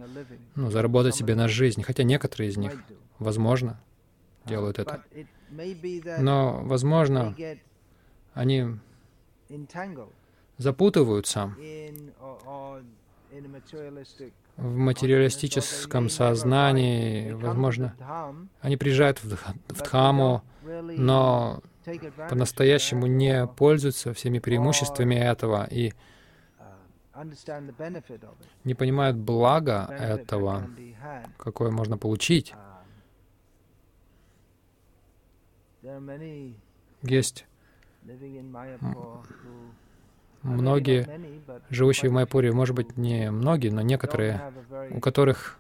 ну, 0.55 0.71
заработать 0.71 1.15
себе 1.15 1.35
на 1.35 1.47
жизнь, 1.47 1.83
хотя 1.83 2.03
некоторые 2.03 2.49
из 2.49 2.57
них, 2.57 2.73
возможно, 3.19 3.79
делают 4.45 4.79
это. 4.79 5.03
Но, 6.19 6.61
возможно, 6.63 7.35
они 8.33 8.65
запутываются 10.57 11.55
в 14.57 14.75
материалистическом 14.75 16.09
сознании, 16.09 17.31
возможно, 17.31 17.95
они 18.61 18.77
приезжают 18.77 19.23
в, 19.23 19.37
Дхаму, 19.73 20.43
но 20.63 21.61
по-настоящему 22.29 23.07
не 23.07 23.47
пользуются 23.47 24.13
всеми 24.13 24.39
преимуществами 24.39 25.15
этого 25.15 25.67
и 25.69 25.93
не 28.63 28.73
понимают 28.73 29.17
блага 29.17 29.87
этого, 29.89 30.69
какое 31.37 31.71
можно 31.71 31.97
получить. 31.97 32.53
Есть 37.01 37.45
многие, 40.41 41.07
живущие 41.69 42.11
в 42.11 42.13
Майпуре, 42.13 42.51
может 42.51 42.75
быть, 42.75 42.97
не 42.97 43.31
многие, 43.31 43.69
но 43.69 43.81
некоторые, 43.81 44.53
у 44.91 44.99
которых 44.99 45.59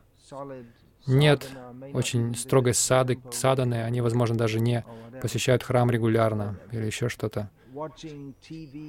нет 1.07 1.49
очень 1.93 2.35
строгой 2.35 2.73
сады, 2.73 3.19
саданы, 3.31 3.83
они, 3.83 4.01
возможно, 4.01 4.37
даже 4.37 4.59
не 4.59 4.85
посещают 5.21 5.63
храм 5.63 5.89
регулярно 5.89 6.59
или 6.71 6.85
еще 6.85 7.09
что-то. 7.09 7.49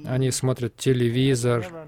Они 0.05 0.31
смотрят 0.31 0.75
телевизор. 0.75 1.87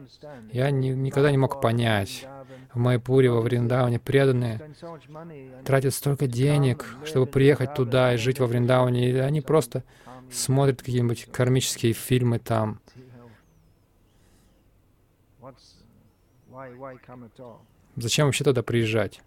Я 0.51 0.71
ни, 0.71 0.89
никогда 0.89 1.31
не 1.31 1.37
мог 1.37 1.59
понять. 1.59 2.25
В 2.73 2.77
Майпуре, 2.79 3.29
во 3.29 3.41
Вриндаване 3.41 3.99
преданные 3.99 4.61
тратят 5.65 5.93
столько 5.93 6.27
денег, 6.27 6.85
чтобы 7.05 7.27
приехать 7.27 7.73
туда 7.75 8.13
и 8.13 8.17
жить 8.17 8.39
во 8.39 8.47
Вриндаване. 8.47 9.11
И 9.11 9.15
они 9.17 9.41
просто 9.41 9.83
смотрят 10.31 10.79
какие-нибудь 10.79 11.25
кармические 11.31 11.93
фильмы 11.93 12.39
там. 12.39 12.79
Зачем 17.95 18.25
вообще 18.25 18.43
туда 18.43 18.63
приезжать? 18.63 19.21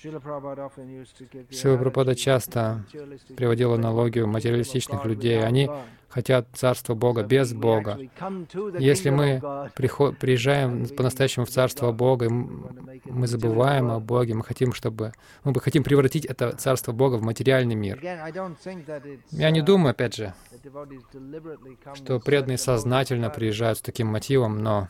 Шила 0.00 0.18
Прабхупада 0.18 2.14
часто 2.14 2.84
приводил 3.36 3.74
аналогию 3.74 4.26
материалистичных 4.26 5.04
людей. 5.04 5.44
Они 5.44 5.68
хотят 6.08 6.48
Царства 6.54 6.94
Бога 6.94 7.22
без 7.22 7.52
Бога. 7.52 7.98
Если 8.78 9.10
мы 9.10 9.40
приезжаем 10.18 10.88
по-настоящему 10.88 11.44
в 11.44 11.50
Царство 11.50 11.92
Бога, 11.92 12.30
мы 12.30 13.26
забываем 13.26 13.90
о 13.90 14.00
Боге, 14.00 14.34
мы 14.34 14.42
хотим, 14.42 14.72
чтобы... 14.72 15.12
Мы 15.44 15.52
бы 15.52 15.60
хотим 15.60 15.84
превратить 15.84 16.24
это 16.24 16.52
Царство 16.56 16.92
Бога 16.92 17.16
в 17.16 17.22
материальный 17.22 17.74
мир. 17.74 18.00
Я 19.30 19.50
не 19.50 19.60
думаю, 19.60 19.90
опять 19.90 20.14
же, 20.16 20.32
что 21.94 22.20
преданные 22.20 22.58
сознательно 22.58 23.28
приезжают 23.28 23.78
с 23.78 23.82
таким 23.82 24.06
мотивом, 24.06 24.62
но 24.62 24.88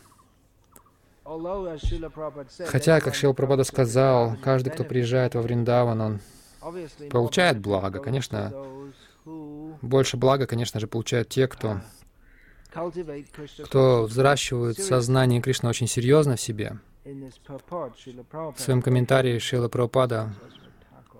Хотя, 2.66 3.00
как 3.00 3.14
Шил 3.14 3.34
Прабхада 3.34 3.64
сказал, 3.64 4.36
каждый, 4.42 4.70
кто 4.70 4.84
приезжает 4.84 5.34
во 5.34 5.42
Вриндаван, 5.42 6.00
он 6.00 6.20
получает 7.10 7.60
благо. 7.60 8.00
Конечно, 8.00 8.52
больше 9.24 10.16
блага, 10.16 10.46
конечно 10.46 10.80
же, 10.80 10.86
получают 10.86 11.28
те, 11.28 11.46
кто, 11.46 11.80
кто 13.64 14.04
взращивают 14.04 14.78
сознание 14.78 15.40
Кришны 15.40 15.68
очень 15.68 15.86
серьезно 15.86 16.36
в 16.36 16.40
себе. 16.40 16.78
В 17.04 18.56
своем 18.56 18.82
комментарии 18.82 19.38
Шила 19.38 19.68
Прабхупада 19.68 20.34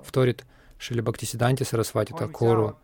вторит 0.02 0.44
Шили 0.78 1.00
Бхактисиданти 1.00 1.62
Сарасвати 1.62 2.12
Такуру. 2.12 2.76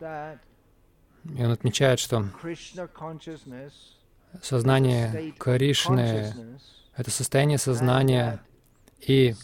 И 1.24 1.44
он 1.44 1.50
отмечает, 1.50 1.98
что 1.98 2.30
сознание 4.42 5.32
Кришны 5.38 6.32
это 6.96 7.10
состояние 7.10 7.58
сознания. 7.58 8.40
И, 9.06 9.34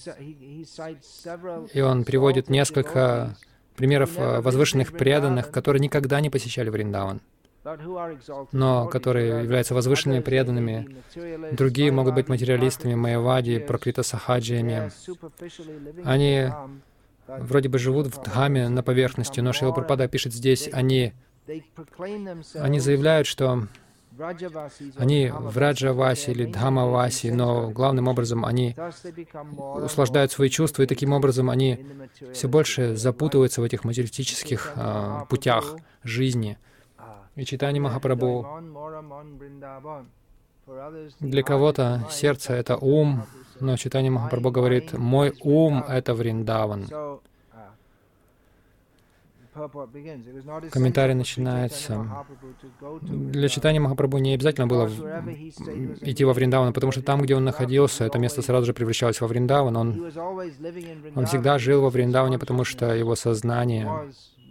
и 1.73 1.81
он 1.81 2.05
приводит 2.05 2.49
несколько 2.49 3.37
примеров 3.77 4.19
э, 4.19 4.41
возвышенных 4.41 4.93
преданных, 4.93 5.51
которые 5.51 5.81
никогда 5.81 6.21
не 6.21 6.31
посещали 6.31 6.71
Вриндаван, 6.71 7.21
но 8.53 8.87
которые 8.87 9.43
являются 9.43 9.75
возвышенными 9.75 10.21
преданными. 10.21 10.97
Другие 11.53 11.93
могут 11.93 12.15
быть 12.15 12.29
материалистами, 12.29 12.95
майявади, 12.95 13.59
прокрита 13.59 14.03
сахаджиями. 14.03 14.91
Они 16.05 16.49
вроде 17.27 17.69
бы 17.69 17.79
живут 17.79 18.07
в 18.07 18.23
Дхаме 18.23 18.69
на 18.69 18.83
поверхности, 18.83 19.41
но 19.41 19.53
Шила 19.53 19.73
Прабхупада 19.73 20.09
пишет 20.09 20.33
здесь, 20.33 20.69
они, 20.73 21.13
они 22.55 22.81
заявляют, 22.81 23.27
что 23.27 23.69
они 24.97 25.31
в 25.31 25.57
Раджаваси 25.57 26.31
или 26.31 26.47
Дхамаваси, 26.47 27.29
но 27.29 27.71
главным 27.71 28.09
образом 28.09 28.45
они 28.45 28.77
услаждают 29.55 30.33
свои 30.33 30.49
чувства, 30.49 30.83
и 30.83 30.87
таким 30.87 31.13
образом 31.13 31.51
они 31.51 31.87
все 32.33 32.49
больше 32.49 32.97
запутываются 32.97 33.61
в 33.61 33.65
этих 33.65 33.85
материалистических 33.85 34.73
а, 34.77 35.25
путях 35.27 35.77
жизни. 36.03 36.59
И 37.35 37.45
читание 37.45 37.81
Махапрабху 37.81 38.47
для 41.21 41.43
кого-то 41.43 42.07
сердце— 42.11 42.53
это 42.55 42.77
ум, 42.77 43.25
но 43.61 43.77
читание 43.77 44.11
Махапрабху 44.11 44.51
говорит, 44.51 44.93
«Мой 44.93 45.35
ум— 45.41 45.85
это 45.89 46.15
Вриндаван». 46.15 46.87
Комментарий 50.71 51.15
начинается. 51.15 52.07
Для 53.03 53.49
читания 53.49 53.81
Махапрабху 53.81 54.19
не 54.19 54.35
обязательно 54.35 54.67
было 54.67 54.89
идти 56.01 56.25
во 56.25 56.33
Вриндаван, 56.33 56.73
потому 56.73 56.93
что 56.93 57.03
там, 57.03 57.21
где 57.21 57.37
он 57.37 57.45
находился, 57.45 58.05
это 58.05 58.19
место 58.19 58.41
сразу 58.41 58.67
же 58.67 58.73
превращалось 58.73 59.21
во 59.21 59.27
Вриндаван. 59.27 59.77
Он, 59.77 60.13
он 61.15 61.27
всегда 61.27 61.59
жил 61.59 61.83
во 61.83 61.91
Вриндаване, 61.91 62.39
потому 62.39 62.65
что 62.65 62.95
его 62.95 63.15
сознание 63.15 63.91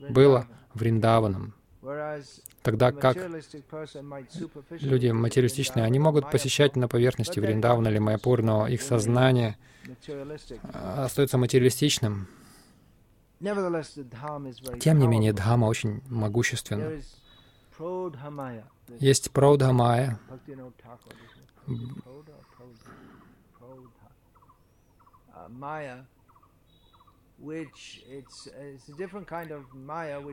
было 0.10 0.48
Вриндаваном. 0.76 1.54
Тогда 2.62 2.92
как 2.92 3.18
люди 4.70 5.08
материалистичные, 5.08 5.84
они 5.84 5.98
могут 5.98 6.30
посещать 6.30 6.76
на 6.76 6.88
поверхности 6.88 7.40
Вриндавана 7.40 7.88
или 7.88 7.98
Майяпур, 7.98 8.44
но 8.44 8.68
их 8.68 8.84
сознание 8.84 9.58
остается 10.74 11.40
материалистичным. 11.40 12.28
Тем 14.80 14.99
не 14.99 15.08
менее, 15.08 15.34
Дхама 15.34 15.65
очень 15.65 16.01
могущественна. 16.08 17.01
Есть 18.99 19.32
Праудхамая, 19.32 20.19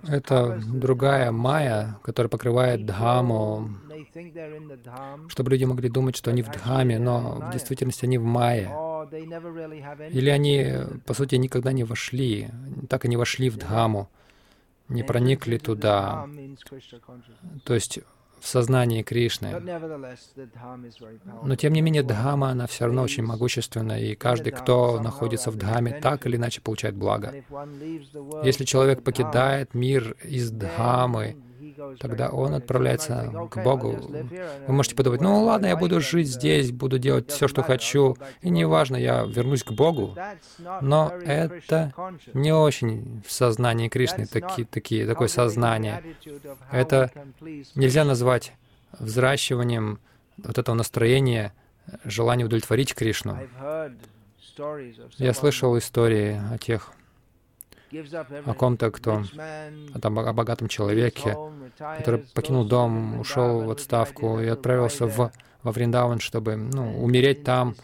это 0.08 0.60
другая 0.72 1.32
майя, 1.32 1.98
которая 2.02 2.28
покрывает 2.28 2.84
Дхаму, 2.86 3.70
чтобы 5.28 5.50
люди 5.50 5.64
могли 5.64 5.88
думать, 5.88 6.16
что 6.16 6.30
они 6.30 6.42
в 6.42 6.50
Дхаме, 6.50 6.98
но 6.98 7.40
в 7.40 7.50
действительности 7.52 8.04
они 8.04 8.18
в 8.18 8.24
майе. 8.24 8.68
Или 10.10 10.30
они, 10.30 10.74
по 11.06 11.14
сути, 11.14 11.36
никогда 11.36 11.72
не 11.72 11.84
вошли, 11.84 12.48
так 12.88 13.04
и 13.04 13.08
не 13.08 13.16
вошли 13.16 13.48
в 13.50 13.56
Дхаму, 13.56 14.08
не 14.88 15.02
проникли 15.02 15.58
туда. 15.58 16.28
То 17.64 17.74
есть 17.74 18.00
в 18.40 18.46
сознании 18.46 19.02
Кришны. 19.02 19.54
Но 21.42 21.56
тем 21.56 21.72
не 21.72 21.80
менее, 21.80 22.02
Дхама, 22.02 22.50
она 22.50 22.66
все 22.66 22.86
равно 22.86 23.02
очень 23.02 23.24
могущественна, 23.24 24.00
и 24.00 24.14
каждый, 24.14 24.52
кто 24.52 25.00
находится 25.00 25.50
в 25.50 25.56
Дхаме, 25.56 26.00
так 26.00 26.26
или 26.26 26.36
иначе 26.36 26.60
получает 26.60 26.94
благо. 26.96 27.34
Если 28.44 28.64
человек 28.64 29.02
покидает 29.02 29.74
мир 29.74 30.16
из 30.22 30.50
Дхамы, 30.50 31.36
тогда 31.98 32.30
он 32.30 32.54
отправляется 32.54 33.48
к 33.50 33.62
Богу. 33.62 33.98
Вы 34.66 34.72
можете 34.72 34.94
подумать, 34.94 35.20
ну 35.20 35.44
ладно, 35.44 35.66
я 35.66 35.76
буду 35.76 36.00
жить 36.00 36.28
здесь, 36.28 36.72
буду 36.72 36.98
делать 36.98 37.30
все, 37.30 37.48
что 37.48 37.62
хочу, 37.62 38.16
и 38.42 38.50
неважно, 38.50 38.96
я 38.96 39.24
вернусь 39.24 39.62
к 39.62 39.72
Богу. 39.72 40.16
Но 40.80 41.12
это 41.24 41.92
не 42.34 42.52
очень 42.52 43.22
в 43.26 43.32
сознании 43.32 43.88
Кришны, 43.88 44.26
таки, 44.26 44.64
такие, 44.64 45.06
такое 45.06 45.28
сознание. 45.28 46.02
Это 46.70 47.10
нельзя 47.74 48.04
назвать 48.04 48.52
взращиванием 48.98 49.98
вот 50.36 50.58
этого 50.58 50.74
настроения, 50.74 51.52
желания 52.04 52.44
удовлетворить 52.44 52.94
Кришну. 52.94 53.38
Я 55.18 55.34
слышал 55.34 55.76
истории 55.78 56.40
о 56.52 56.58
тех 56.58 56.92
о 58.44 58.54
ком-то, 58.54 58.90
кто 58.90 59.22
о 59.94 60.32
богатом 60.32 60.68
человеке, 60.68 61.36
который 61.98 62.20
покинул 62.34 62.64
дом, 62.64 63.20
ушел 63.20 63.62
в 63.62 63.70
отставку 63.70 64.40
и 64.40 64.46
отправился 64.46 65.06
в, 65.06 65.32
во 65.62 65.72
Вриндаван, 65.72 66.20
чтобы 66.20 66.56
ну, 66.56 67.02
умереть 67.02 67.44
там. 67.44 67.74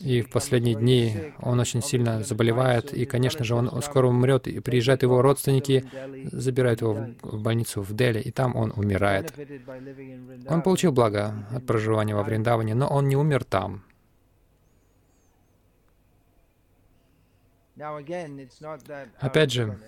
И 0.00 0.22
в 0.22 0.30
последние 0.30 0.74
дни 0.74 1.32
он 1.40 1.60
очень 1.60 1.82
сильно 1.82 2.22
заболевает, 2.22 2.92
и, 2.92 3.04
конечно 3.04 3.44
же, 3.44 3.54
он 3.54 3.82
скоро 3.82 4.08
умрет, 4.08 4.46
и 4.46 4.60
приезжают 4.60 5.02
его 5.02 5.22
родственники, 5.22 5.84
забирают 6.32 6.80
его 6.80 7.08
в 7.22 7.42
больницу 7.42 7.82
в 7.82 7.94
Дели, 7.94 8.20
и 8.20 8.30
там 8.30 8.56
он 8.56 8.72
умирает. 8.76 9.32
Он 10.48 10.62
получил 10.62 10.92
благо 10.92 11.46
от 11.50 11.66
проживания 11.66 12.14
во 12.14 12.22
Вриндаване, 12.22 12.74
но 12.74 12.88
он 12.88 13.08
не 13.08 13.16
умер 13.16 13.44
там. 13.44 13.82
Опять 19.18 19.50
же, 19.50 19.78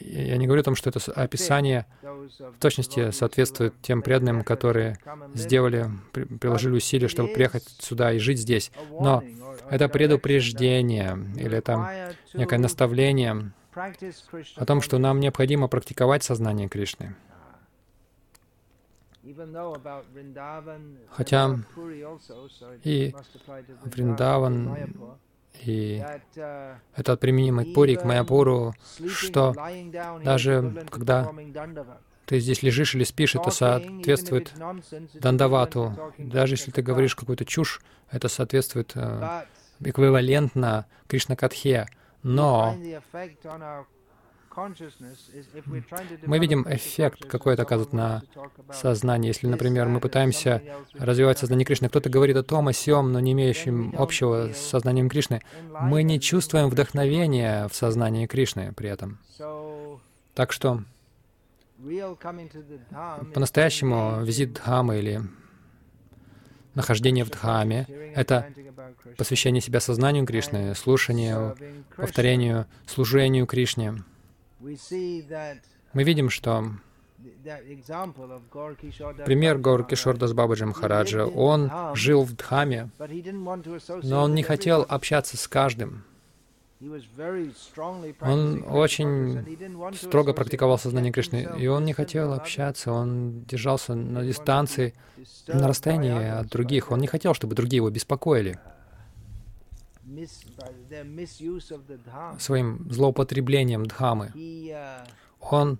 я 0.00 0.36
не 0.36 0.46
говорю 0.46 0.60
о 0.60 0.64
том, 0.64 0.76
что 0.76 0.90
это 0.90 1.00
описание 1.12 1.86
в 2.02 2.58
точности 2.60 3.10
соответствует 3.10 3.74
тем 3.82 4.02
преданным, 4.02 4.44
которые 4.44 4.98
сделали, 5.34 5.90
приложили 6.12 6.76
усилия, 6.76 7.08
чтобы 7.08 7.32
приехать 7.32 7.64
сюда 7.80 8.12
и 8.12 8.18
жить 8.18 8.38
здесь. 8.38 8.70
Но 8.90 9.24
это 9.70 9.88
предупреждение 9.88 11.18
или 11.36 11.56
это 11.58 12.14
некое 12.34 12.58
наставление 12.58 13.52
о 13.74 14.64
том, 14.64 14.82
что 14.82 14.98
нам 14.98 15.20
необходимо 15.20 15.68
практиковать 15.68 16.22
сознание 16.22 16.68
Кришны. 16.68 17.14
Хотя 21.10 21.58
и 22.84 23.14
Вриндаван, 23.84 24.76
и 25.64 26.04
uh, 26.36 26.76
это 26.94 27.16
применимо 27.16 27.64
к 27.64 27.74
Пури, 27.74 27.96
к 27.96 28.04
Майяпуру, 28.04 28.74
что 29.08 29.54
даже 30.24 30.86
когда 30.90 31.32
ты 32.26 32.40
здесь 32.40 32.62
лежишь 32.62 32.94
или 32.94 33.04
спишь, 33.04 33.34
это 33.34 33.50
соответствует 33.50 34.52
Дандавату. 35.14 36.12
Даже 36.18 36.54
если 36.54 36.70
ты 36.70 36.82
говоришь 36.82 37.16
какую-то 37.16 37.44
чушь, 37.44 37.80
это 38.10 38.28
соответствует 38.28 38.92
э, 38.94 39.44
эквивалентно 39.80 40.86
Кришна 41.06 41.36
Катхе. 41.36 41.86
Но 42.22 42.76
мы 46.26 46.38
видим 46.38 46.66
эффект, 46.68 47.24
какой 47.26 47.54
это 47.54 47.62
оказывает 47.62 47.92
на 47.92 48.22
сознание. 48.72 49.28
Если, 49.28 49.46
например, 49.46 49.88
мы 49.88 50.00
пытаемся 50.00 50.62
развивать 50.94 51.38
сознание 51.38 51.64
Кришны, 51.64 51.88
кто-то 51.88 52.10
говорит 52.10 52.36
о 52.36 52.42
том, 52.42 52.68
о 52.68 52.72
сем, 52.72 53.12
но 53.12 53.20
не 53.20 53.32
имеющем 53.32 53.94
общего 53.96 54.52
с 54.52 54.58
сознанием 54.58 55.08
Кришны, 55.08 55.42
мы 55.80 56.02
не 56.02 56.20
чувствуем 56.20 56.68
вдохновения 56.68 57.68
в 57.68 57.74
сознании 57.74 58.26
Кришны 58.26 58.72
при 58.72 58.90
этом. 58.90 59.18
Так 60.34 60.52
что 60.52 60.82
по-настоящему 63.34 64.22
визит 64.24 64.54
Дхамы 64.54 64.98
или 64.98 65.22
нахождение 66.74 67.24
в 67.24 67.30
Дхаме— 67.30 67.86
это 68.14 68.46
посвящение 69.16 69.60
себя 69.60 69.80
сознанию 69.80 70.26
Кришны, 70.26 70.74
слушанию, 70.74 71.56
повторению, 71.96 72.66
служению 72.86 73.46
Кришне. 73.46 73.94
Мы 74.60 76.02
видим, 76.04 76.30
что 76.30 76.64
пример 79.26 79.58
Гаур 79.58 79.84
Кишордас 79.84 80.32
Бабаджи 80.32 80.66
Махараджа, 80.66 81.26
он 81.26 81.70
жил 81.94 82.22
в 82.24 82.34
Дхаме, 82.34 82.90
но 84.02 84.22
он 84.22 84.34
не 84.34 84.42
хотел 84.42 84.84
общаться 84.88 85.36
с 85.36 85.48
каждым. 85.48 86.04
Он 88.20 88.64
очень 88.68 89.94
строго 89.96 90.32
практиковал 90.32 90.78
сознание 90.78 91.12
Кришны, 91.12 91.48
и 91.58 91.66
он 91.66 91.84
не 91.84 91.92
хотел 91.92 92.32
общаться, 92.34 92.92
он 92.92 93.42
держался 93.44 93.96
на 93.96 94.24
дистанции, 94.24 94.94
на 95.48 95.66
расстоянии 95.66 96.28
от 96.28 96.46
других. 96.48 96.92
Он 96.92 97.00
не 97.00 97.08
хотел, 97.08 97.34
чтобы 97.34 97.56
другие 97.56 97.78
его 97.78 97.90
беспокоили 97.90 98.60
своим 102.38 102.90
злоупотреблением 102.90 103.86
Дхамы. 103.86 104.32
Uh, 104.34 105.06
Он 105.40 105.78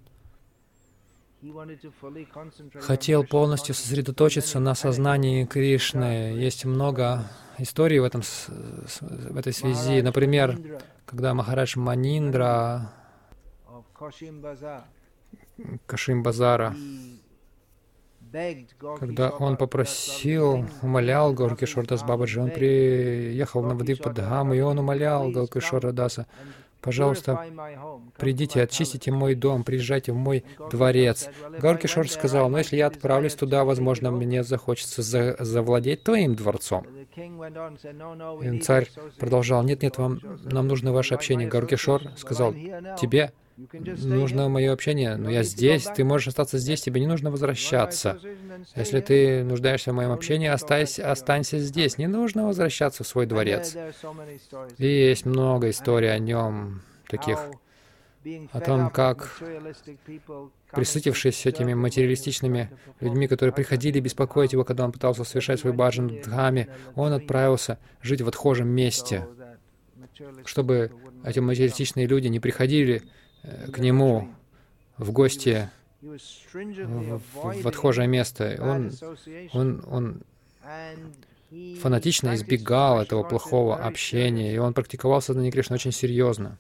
хотел 2.81 3.25
полностью 3.25 3.75
сосредоточиться 3.75 4.59
на 4.59 4.75
сознании 4.75 5.45
Кришны. 5.45 6.35
Есть 6.37 6.65
много 6.65 7.31
истории 7.59 7.99
в, 7.99 8.05
этом, 8.05 8.23
в 8.23 9.37
этой 9.37 9.53
связи. 9.53 10.01
Например, 10.01 10.59
когда 11.07 11.35
Махарадж 11.35 11.79
Маниндра 11.79 12.93
Кашим 15.87 16.23
Базара, 16.23 16.75
когда 18.99 19.31
он 19.31 19.57
попросил, 19.57 20.65
умолял 20.83 21.33
Горкишор 21.33 21.87
Дас 21.87 22.03
Бабаджи, 22.03 22.41
он 22.41 22.51
приехал 22.51 23.63
на 23.63 23.75
Вадипадхам, 23.75 24.55
и 24.55 24.61
он 24.61 24.79
умолял 24.79 25.31
Горкишора 25.31 25.93
Даса, 25.93 26.27
пожалуйста, 26.81 27.45
придите, 28.17 28.63
очистите 28.63 29.11
мой 29.11 29.35
дом, 29.35 29.65
приезжайте 29.65 30.13
в 30.13 30.17
мой 30.17 30.45
дворец. 30.71 31.29
Гауркишор 31.59 32.09
сказал, 32.09 32.49
ну 32.49 32.59
если 32.59 32.77
я 32.77 32.87
отправлюсь 32.87 33.35
туда, 33.35 33.65
возможно, 33.65 34.11
мне 34.11 34.43
захочется 34.43 35.03
за 35.03 35.37
завладеть 35.39 36.05
твоим 36.05 36.35
дворцом. 36.35 36.87
И 38.43 38.59
царь 38.61 38.89
продолжал, 39.19 39.63
нет-нет, 39.63 39.99
вам, 39.99 40.21
нам 40.45 40.69
нужно 40.69 40.93
ваше 40.93 41.15
общение. 41.15 41.49
Гауркишор 41.49 42.03
сказал, 42.17 42.53
тебе 43.01 43.33
нужно 43.83 44.49
мое 44.49 44.73
общение, 44.73 45.17
но 45.17 45.31
я 45.31 45.43
здесь, 45.43 45.85
ты 45.85 46.05
можешь 46.05 46.29
остаться 46.29 46.59
здесь, 46.59 46.81
тебе 46.83 47.01
не 47.01 47.07
нужно 47.07 47.31
возвращаться. 47.31 48.19
Если 48.77 49.01
ты 49.01 49.45
нуждаешься 49.45 49.93
в 49.93 49.97
моем 49.97 50.13
общении, 50.13 50.49
останься, 50.49 51.11
останься 51.11 51.59
здесь, 51.59 51.99
не 51.99 52.07
нужно 52.07 52.47
возвращаться 52.47 53.05
в 53.05 53.07
свой 53.07 53.27
дворец. 53.27 53.77
И 54.79 54.87
есть 54.87 55.27
много 55.27 55.71
историй 55.71 56.13
о 56.13 56.19
нем, 56.19 56.83
таких, 57.09 57.39
о 58.53 58.61
том, 58.61 58.91
как, 58.91 59.41
присытившись 60.73 61.47
этими 61.47 61.75
материалистичными 61.75 62.71
людьми, 63.01 63.27
которые 63.27 63.53
приходили 63.55 64.01
беспокоить 64.01 64.53
его, 64.53 64.65
когда 64.65 64.85
он 64.85 64.93
пытался 64.93 65.25
совершать 65.25 65.61
свой 65.61 65.73
баджан 65.73 66.09
в 66.09 66.23
Дхаме, 66.23 66.69
он 66.95 67.13
отправился 67.13 67.79
жить 68.03 68.21
в 68.21 68.29
отхожем 68.29 68.69
месте, 68.69 69.27
чтобы 70.45 70.93
эти 71.25 71.41
материалистичные 71.41 72.07
люди 72.07 72.29
не 72.29 72.41
приходили 72.41 73.03
к 73.43 73.79
нему 73.79 74.29
в 74.97 75.13
гости 75.13 75.71
в, 76.01 77.67
отхожее 77.67 78.09
место. 78.09 78.57
Он, 78.61 78.93
он, 79.53 79.85
он 79.91 80.23
фанатично 81.81 82.35
избегал 82.35 83.01
этого 83.01 83.23
плохого 83.23 83.77
общения, 83.77 84.55
и 84.55 84.59
он 84.59 84.75
практиковал 84.75 85.23
сознание 85.23 85.51
Кришны 85.51 85.75
очень 85.75 85.93
серьезно. 85.93 86.59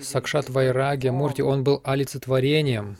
Сакшат 0.00 0.50
Вайрагья 0.50 1.12
Мурти, 1.12 1.42
он 1.42 1.64
был 1.64 1.80
олицетворением 1.82 2.96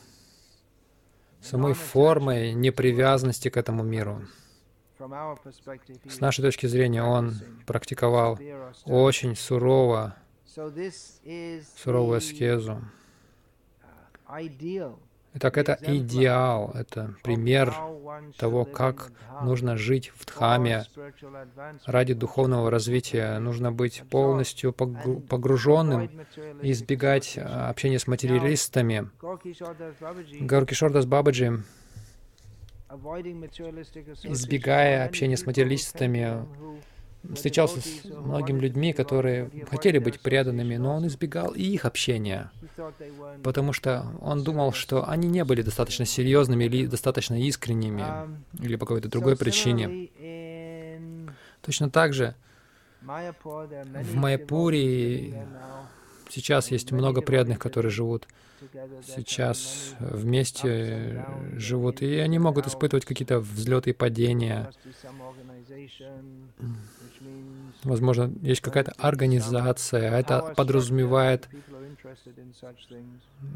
самой 1.41 1.75
формой 1.75 2.53
непривязанности 2.53 3.49
к 3.49 3.57
этому 3.57 3.83
миру. 3.85 4.23
С 6.09 6.21
нашей 6.21 6.43
точки 6.43 6.67
зрения, 6.67 7.03
он 7.03 7.35
практиковал 7.67 8.39
очень 8.85 9.37
сурово, 9.37 10.17
суровую 11.77 12.19
аскезу. 12.19 12.83
Итак, 15.35 15.59
это 15.59 15.79
идеал, 15.83 16.73
это 16.75 17.15
пример 17.23 17.73
того, 18.39 18.65
как 18.65 19.13
нужно 19.43 19.77
жить 19.77 20.11
в 20.17 20.25
Дхаме 20.25 20.85
ради 21.85 22.15
духовного 22.15 22.71
развития. 22.71 23.39
Нужно 23.39 23.71
быть 23.71 24.03
полностью 24.11 24.73
погруженным 24.73 26.11
и 26.63 26.73
избегать 26.73 27.39
общения 27.39 27.99
с 27.99 28.07
материалистами. 28.07 29.11
Гауркишордас 30.41 31.07
Бабаджи 31.07 31.63
избегая 34.25 35.05
общения 35.05 35.37
с 35.37 35.45
материалистами, 35.45 36.47
встречался 37.35 37.81
с 37.81 38.05
многими 38.05 38.61
людьми, 38.61 38.93
которые 38.93 39.51
хотели 39.71 39.99
быть 39.99 40.21
преданными, 40.21 40.77
но 40.77 40.97
он 40.97 41.07
избегал 41.07 41.53
и 41.53 41.63
их 41.63 41.85
общения, 41.85 42.51
потому 43.43 43.73
что 43.73 44.07
он 44.21 44.45
думал, 44.45 44.73
что 44.73 45.09
они 45.09 45.29
не 45.29 45.45
были 45.45 45.63
достаточно 45.63 46.05
серьезными 46.05 46.65
или 46.65 46.87
достаточно 46.87 47.35
искренними, 47.41 48.03
um, 48.03 48.37
или 48.61 48.77
по 48.77 48.87
какой-то 48.87 49.09
другой 49.09 49.37
причине. 49.37 50.11
Точно 51.63 51.91
так 51.91 52.15
же 52.15 52.35
в 53.03 54.15
Майяпуре 54.15 55.47
сейчас 56.31 56.71
есть 56.71 56.93
много 56.93 57.21
преданных, 57.21 57.59
которые 57.59 57.91
живут 57.91 58.27
сейчас 59.07 59.95
вместе 60.01 61.25
живут, 61.55 62.03
и 62.03 62.17
они 62.19 62.39
могут 62.39 62.67
испытывать 62.67 63.05
какие-то 63.05 63.41
взлеты 63.41 63.91
и 63.91 63.93
падения. 63.93 64.71
Возможно, 67.85 68.33
есть 68.43 68.61
какая-то 68.61 68.93
организация, 68.99 70.15
а 70.15 70.19
это 70.19 70.53
подразумевает 70.57 71.49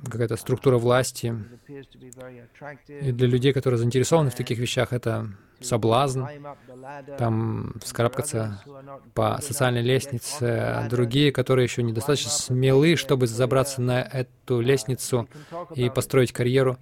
какая-то 0.04 0.36
структура 0.36 0.78
власти. 0.78 1.34
И 2.88 3.12
для 3.12 3.26
людей, 3.26 3.52
которые 3.52 3.78
заинтересованы 3.78 4.30
в 4.30 4.34
таких 4.34 4.58
вещах, 4.58 4.92
это 4.92 5.28
соблазн, 5.60 6.24
там 7.18 7.74
вскарабкаться 7.80 8.62
по 9.14 9.38
социальной 9.40 9.82
лестнице. 9.82 10.42
А 10.42 10.88
другие, 10.88 11.32
которые 11.32 11.64
еще 11.64 11.82
недостаточно 11.82 12.30
смелы, 12.30 12.96
чтобы 12.96 13.26
забраться 13.26 13.80
на 13.80 14.02
эту 14.02 14.60
лестницу 14.60 14.91
и 15.74 15.90
построить 15.90 16.32
карьеру, 16.32 16.78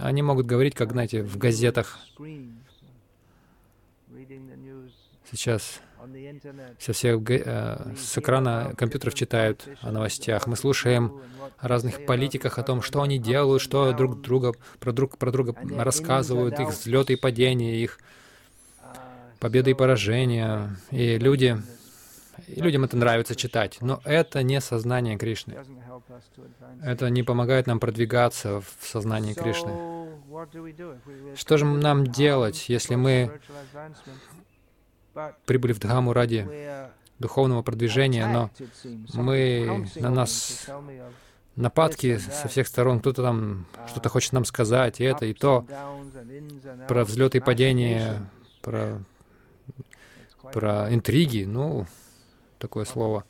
они 0.00 0.22
могут 0.22 0.46
говорить, 0.46 0.74
как, 0.74 0.92
знаете, 0.92 1.22
в 1.22 1.36
газетах. 1.38 1.98
Сейчас 5.30 5.80
со 6.78 6.92
всех 6.92 7.20
э, 7.30 7.94
с 7.96 8.18
экрана 8.18 8.74
компьютеров 8.76 9.14
читают 9.14 9.66
о 9.80 9.92
новостях. 9.92 10.46
Мы 10.46 10.56
слушаем 10.56 11.20
о 11.58 11.68
разных 11.68 12.04
политиках, 12.06 12.58
о 12.58 12.62
том, 12.62 12.82
что 12.82 13.02
они 13.02 13.18
делают, 13.18 13.62
что 13.62 13.92
друг 13.92 14.20
друга 14.20 14.52
про 14.80 14.92
друг 14.92 15.16
про 15.16 15.30
друга 15.30 15.54
рассказывают, 15.76 16.58
их 16.58 16.70
взлеты 16.70 17.14
и 17.14 17.16
падения, 17.16 17.76
их 17.76 17.98
победы 19.38 19.70
и 19.70 19.74
поражения. 19.74 20.76
И 20.90 21.18
люди, 21.18 21.56
и 22.48 22.60
людям 22.60 22.84
это 22.84 22.96
нравится 22.96 23.34
читать. 23.34 23.78
Но 23.80 24.00
это 24.04 24.42
не 24.42 24.60
сознание 24.60 25.16
Кришны. 25.16 25.54
Это 26.82 27.10
не 27.10 27.22
помогает 27.22 27.66
нам 27.66 27.80
продвигаться 27.80 28.60
в 28.60 28.86
сознании 28.86 29.34
Кришны. 29.34 29.72
Что 31.36 31.56
же 31.56 31.64
нам 31.64 32.06
делать, 32.06 32.68
если 32.68 32.94
мы 32.94 33.40
прибыли 35.46 35.72
в 35.72 35.78
Дхаму 35.78 36.12
ради 36.12 36.48
духовного 37.18 37.62
продвижения, 37.62 38.26
но 38.26 38.50
мы, 39.14 39.88
на 39.96 40.10
нас 40.10 40.66
нападки 41.56 42.18
со 42.18 42.48
всех 42.48 42.66
сторон, 42.66 43.00
кто-то 43.00 43.22
там 43.22 43.66
что-то 43.86 44.08
хочет 44.08 44.32
нам 44.32 44.44
сказать, 44.44 45.00
и 45.00 45.04
это, 45.04 45.26
и 45.26 45.34
то, 45.34 45.66
про 46.88 47.04
взлеты 47.04 47.38
и 47.38 47.40
падения, 47.40 48.28
про, 48.62 49.02
про 50.52 50.92
интриги, 50.92 51.44
ну, 51.44 51.86
такое 52.58 52.84
слово 52.84 53.24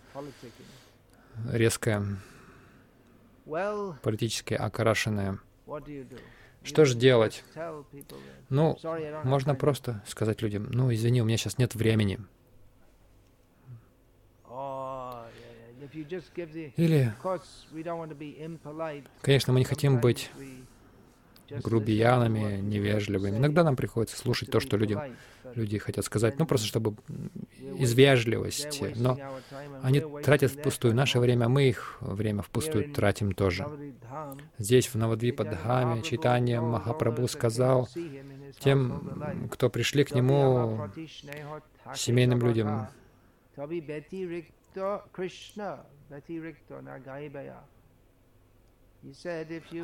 резкое, 1.51 2.03
политически 4.03 4.55
окрашенное. 4.55 5.39
Что 6.65 6.85
же 6.85 6.95
делать? 6.95 7.45
Ну, 8.49 8.79
можно 9.25 9.55
просто 9.55 10.03
сказать 10.07 10.43
людям, 10.43 10.69
ну, 10.71 10.93
извини, 10.93 11.23
у 11.23 11.25
меня 11.25 11.37
сейчас 11.37 11.59
нет 11.59 11.75
времени. 11.75 12.19
Или, 16.77 17.13
конечно, 19.21 19.53
мы 19.53 19.59
не 19.59 19.65
хотим 19.65 20.01
быть 20.01 20.31
грубиянами, 21.63 22.61
невежливыми. 22.61 23.39
Иногда 23.39 23.65
нам 23.65 23.77
приходится 23.77 24.17
слушать 24.17 24.51
то, 24.51 24.61
что 24.61 24.77
людям, 24.77 25.01
люди 25.55 25.79
хотят 25.79 26.05
сказать, 26.05 26.39
ну, 26.39 26.47
просто 26.47 26.67
чтобы 26.67 26.95
из 27.79 27.93
вежливости. 27.95 28.95
Но 28.97 29.19
они 29.83 30.01
тратят 30.23 30.53
впустую 30.53 30.95
наше 30.95 31.19
время, 31.19 31.49
мы 31.49 31.69
их 31.69 31.99
время 32.01 32.43
впустую 32.43 32.93
тратим 32.93 33.33
тоже. 33.33 33.67
Здесь, 34.59 34.87
в 34.89 34.95
Навадвипа 34.95 35.45
Дхаме, 35.45 36.03
Читание 36.03 36.61
Махапрабху 36.61 37.29
сказал 37.29 37.89
тем, 38.61 39.49
кто 39.51 39.71
пришли 39.71 40.05
к 40.05 40.15
нему, 40.15 40.89
семейным 41.95 42.41
людям, 42.41 42.89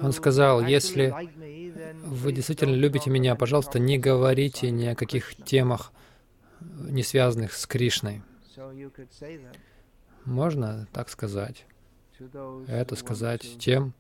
он 0.03 0.13
сказал, 0.13 0.65
если 0.65 1.15
вы 2.05 2.33
действительно 2.33 2.75
любите 2.75 3.11
меня, 3.11 3.35
пожалуйста, 3.35 3.79
не 3.79 3.99
говорите 3.99 4.71
ни 4.71 4.87
о 4.87 4.95
каких 4.95 5.35
темах, 5.37 5.93
не 6.61 7.03
связанных 7.03 7.53
с 7.53 7.67
Кришной. 7.67 8.23
Можно 10.25 10.89
так 10.93 11.09
сказать. 11.09 11.67
Это 12.67 12.97
сказать 12.97 13.59
тем, 13.59 13.95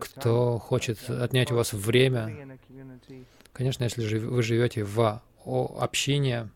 кто 0.00 0.58
хочет 0.58 0.98
отнять 1.10 1.52
у 1.52 1.56
вас 1.56 1.72
время 1.74 2.58
Конечно, 3.54 3.84
если 3.84 4.18
вы 4.18 4.42
живете 4.42 4.82
в 4.82 5.22
общине, 5.44 6.50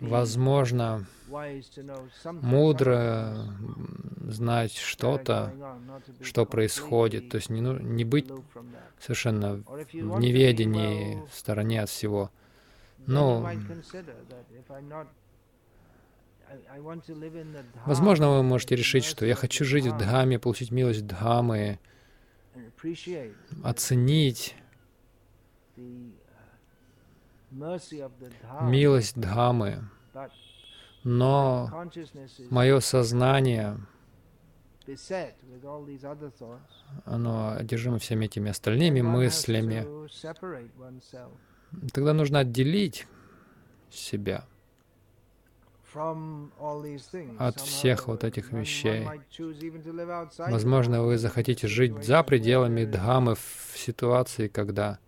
возможно, 0.00 1.06
мудро 2.24 3.48
знать 4.20 4.76
что-то, 4.76 5.54
что 6.22 6.46
происходит, 6.46 7.30
то 7.30 7.36
есть 7.36 7.50
не, 7.50 7.60
ну, 7.60 7.78
не 7.78 8.04
быть 8.04 8.30
совершенно 9.00 9.54
в 9.54 10.20
неведении, 10.20 11.22
в 11.30 11.34
стороне 11.34 11.82
от 11.82 11.90
всего. 11.90 12.30
Но, 13.06 13.50
возможно, 17.86 18.30
вы 18.30 18.42
можете 18.42 18.76
решить, 18.76 19.04
что 19.04 19.24
я 19.26 19.34
хочу 19.34 19.64
жить 19.64 19.86
в 19.86 19.96
Дхаме, 19.96 20.38
получить 20.38 20.70
милость 20.70 21.06
Дхамы, 21.06 21.78
оценить 23.62 24.54
милость 27.50 29.18
Дхамы, 29.18 29.88
но 31.04 31.70
мое 32.50 32.80
сознание, 32.80 33.78
оно 37.04 37.52
одержимо 37.56 37.98
всеми 37.98 38.26
этими 38.26 38.50
остальными 38.50 39.00
мыслями, 39.00 39.86
тогда 41.92 42.12
нужно 42.12 42.40
отделить 42.40 43.06
себя 43.90 44.44
от 47.38 47.60
всех 47.60 48.08
вот 48.08 48.24
этих 48.24 48.52
вещей. 48.52 49.06
Возможно, 50.38 51.02
вы 51.02 51.16
захотите 51.16 51.66
жить 51.66 52.04
за 52.04 52.22
пределами 52.22 52.84
Дхамы 52.84 53.34
в 53.34 53.72
ситуации, 53.74 54.48
когда 54.48 54.98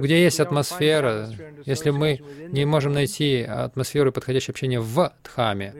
где 0.00 0.22
есть 0.22 0.40
атмосфера, 0.40 1.28
если 1.64 1.90
мы 1.90 2.20
не 2.48 2.64
можем 2.64 2.92
найти 2.92 3.42
атмосферу 3.42 4.10
и 4.10 4.12
подходящее 4.12 4.52
общение 4.52 4.80
в 4.80 5.12
Дхаме, 5.22 5.74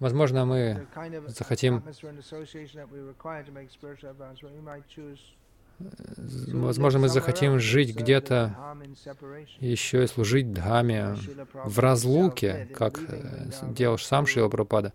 возможно, 0.00 0.44
мы 0.44 0.86
захотим 1.26 1.82
Возможно, 5.78 7.00
мы 7.00 7.08
захотим 7.08 7.58
жить 7.58 7.96
где-то 7.96 8.56
еще 9.60 10.04
и 10.04 10.06
служить 10.06 10.52
Дхаме 10.52 11.16
в 11.64 11.78
разлуке, 11.80 12.68
как 12.74 13.00
э, 13.08 13.50
делал 13.70 13.98
сам 13.98 14.26
Шила 14.26 14.48
Прабхупада. 14.48 14.92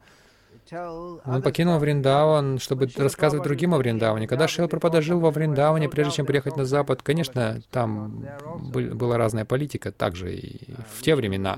Он 0.72 1.42
покинул 1.42 1.80
Вриндаван, 1.80 2.60
чтобы 2.60 2.88
рассказывать 2.96 3.44
другим 3.44 3.74
о 3.74 3.78
Вриндаване. 3.78 4.28
Когда 4.28 4.48
Шила 4.48 4.68
Прабхупада 4.68 5.02
жил 5.02 5.20
во 5.20 5.32
Вриндаване, 5.32 5.90
прежде 5.90 6.18
чем 6.18 6.26
приехать 6.26 6.58
на 6.58 6.66
Запад, 6.66 7.02
конечно, 7.02 7.62
там 7.72 8.26
была 8.72 9.18
разная 9.18 9.46
политика, 9.46 9.92
также 9.92 10.36
и 10.36 10.74
в 10.96 11.02
те 11.02 11.16
времена. 11.16 11.58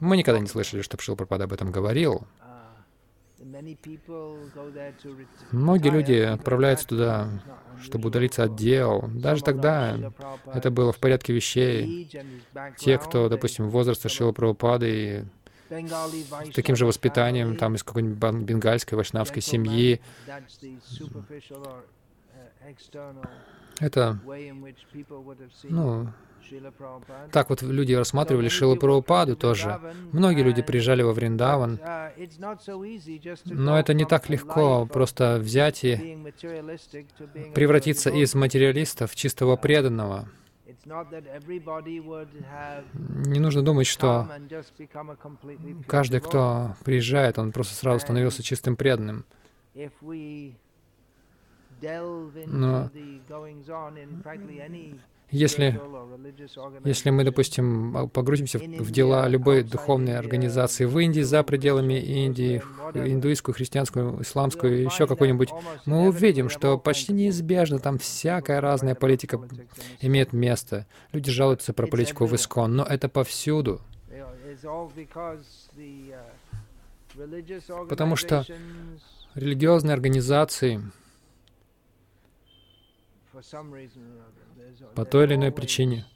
Мы 0.00 0.16
никогда 0.16 0.40
не 0.40 0.46
слышали, 0.46 0.82
чтобы 0.82 1.02
Шила 1.02 1.16
Прабхупада 1.16 1.44
об 1.44 1.52
этом 1.52 1.72
говорил. 1.72 2.26
Многие 5.50 5.90
люди 5.90 6.14
отправляются 6.14 6.86
туда, 6.88 7.28
чтобы 7.82 8.08
удалиться 8.08 8.44
от 8.44 8.56
дел. 8.56 9.04
Даже 9.12 9.42
тогда 9.42 9.98
это 10.52 10.70
было 10.70 10.92
в 10.92 10.98
порядке 10.98 11.32
вещей. 11.32 12.08
Те, 12.78 12.98
кто, 12.98 13.28
допустим, 13.28 13.68
возраста 13.68 14.08
Шила 14.08 14.32
Прабхупады 14.32 15.26
с 15.70 16.54
таким 16.54 16.76
же 16.76 16.86
воспитанием, 16.86 17.56
там 17.56 17.74
из 17.74 17.82
какой-нибудь 17.82 18.42
бенгальской, 18.42 18.96
вайшнавской 18.96 19.42
семьи. 19.42 20.00
Это, 23.80 24.18
ну, 25.64 26.08
так 27.32 27.50
вот 27.50 27.62
люди 27.62 27.92
рассматривали 27.94 28.48
Шилу 28.48 28.76
Прабхупаду 28.76 29.36
тоже. 29.36 29.80
Многие 30.12 30.42
люди 30.42 30.62
приезжали 30.62 31.02
во 31.02 31.12
Вриндаван, 31.12 31.80
но 33.44 33.78
это 33.78 33.94
не 33.94 34.04
так 34.04 34.28
легко 34.28 34.86
просто 34.86 35.38
взять 35.40 35.84
и 35.84 36.18
превратиться 37.54 38.10
из 38.10 38.34
материалиста 38.34 39.06
в 39.06 39.14
чистого 39.14 39.56
преданного. 39.56 40.28
Не 43.26 43.40
нужно 43.40 43.62
думать, 43.62 43.86
что 43.86 44.28
каждый, 45.86 46.20
кто 46.20 46.76
приезжает, 46.84 47.38
он 47.38 47.52
просто 47.52 47.74
сразу 47.74 48.00
становился 48.00 48.42
чистым 48.42 48.76
преданным. 48.76 49.24
Но 52.46 52.90
если, 55.30 55.80
если 56.84 57.10
мы, 57.10 57.24
допустим, 57.24 58.08
погрузимся 58.12 58.58
в 58.58 58.90
дела 58.90 59.26
любой 59.28 59.62
духовной 59.62 60.16
организации 60.16 60.84
в 60.84 60.98
Индии, 60.98 61.22
за 61.22 61.42
пределами 61.42 61.94
Индии, 61.94 62.62
индуистскую, 62.94 63.54
христианскую, 63.54 64.22
исламскую, 64.22 64.82
еще 64.82 65.06
какую-нибудь, 65.06 65.50
мы 65.86 66.08
увидим, 66.08 66.48
что 66.48 66.78
почти 66.78 67.12
неизбежно 67.12 67.78
там 67.78 67.98
всякая 67.98 68.60
разная 68.60 68.94
политика 68.94 69.40
имеет 70.00 70.32
место. 70.32 70.86
Люди 71.12 71.30
жалуются 71.30 71.72
про 71.72 71.86
политику 71.86 72.26
в 72.26 72.34
Искон, 72.34 72.76
но 72.76 72.84
это 72.84 73.08
повсюду. 73.08 73.80
Потому 77.88 78.16
что 78.16 78.44
религиозные 79.34 79.94
организации 79.94 80.80
по 84.94 85.04
той 85.04 85.24
или 85.26 85.34
иной 85.34 85.52
причине. 85.52 86.06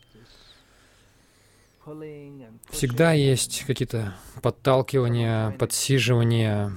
Всегда 2.71 3.13
есть 3.13 3.65
какие-то 3.65 4.15
подталкивания, 4.43 5.51
подсиживания. 5.53 6.73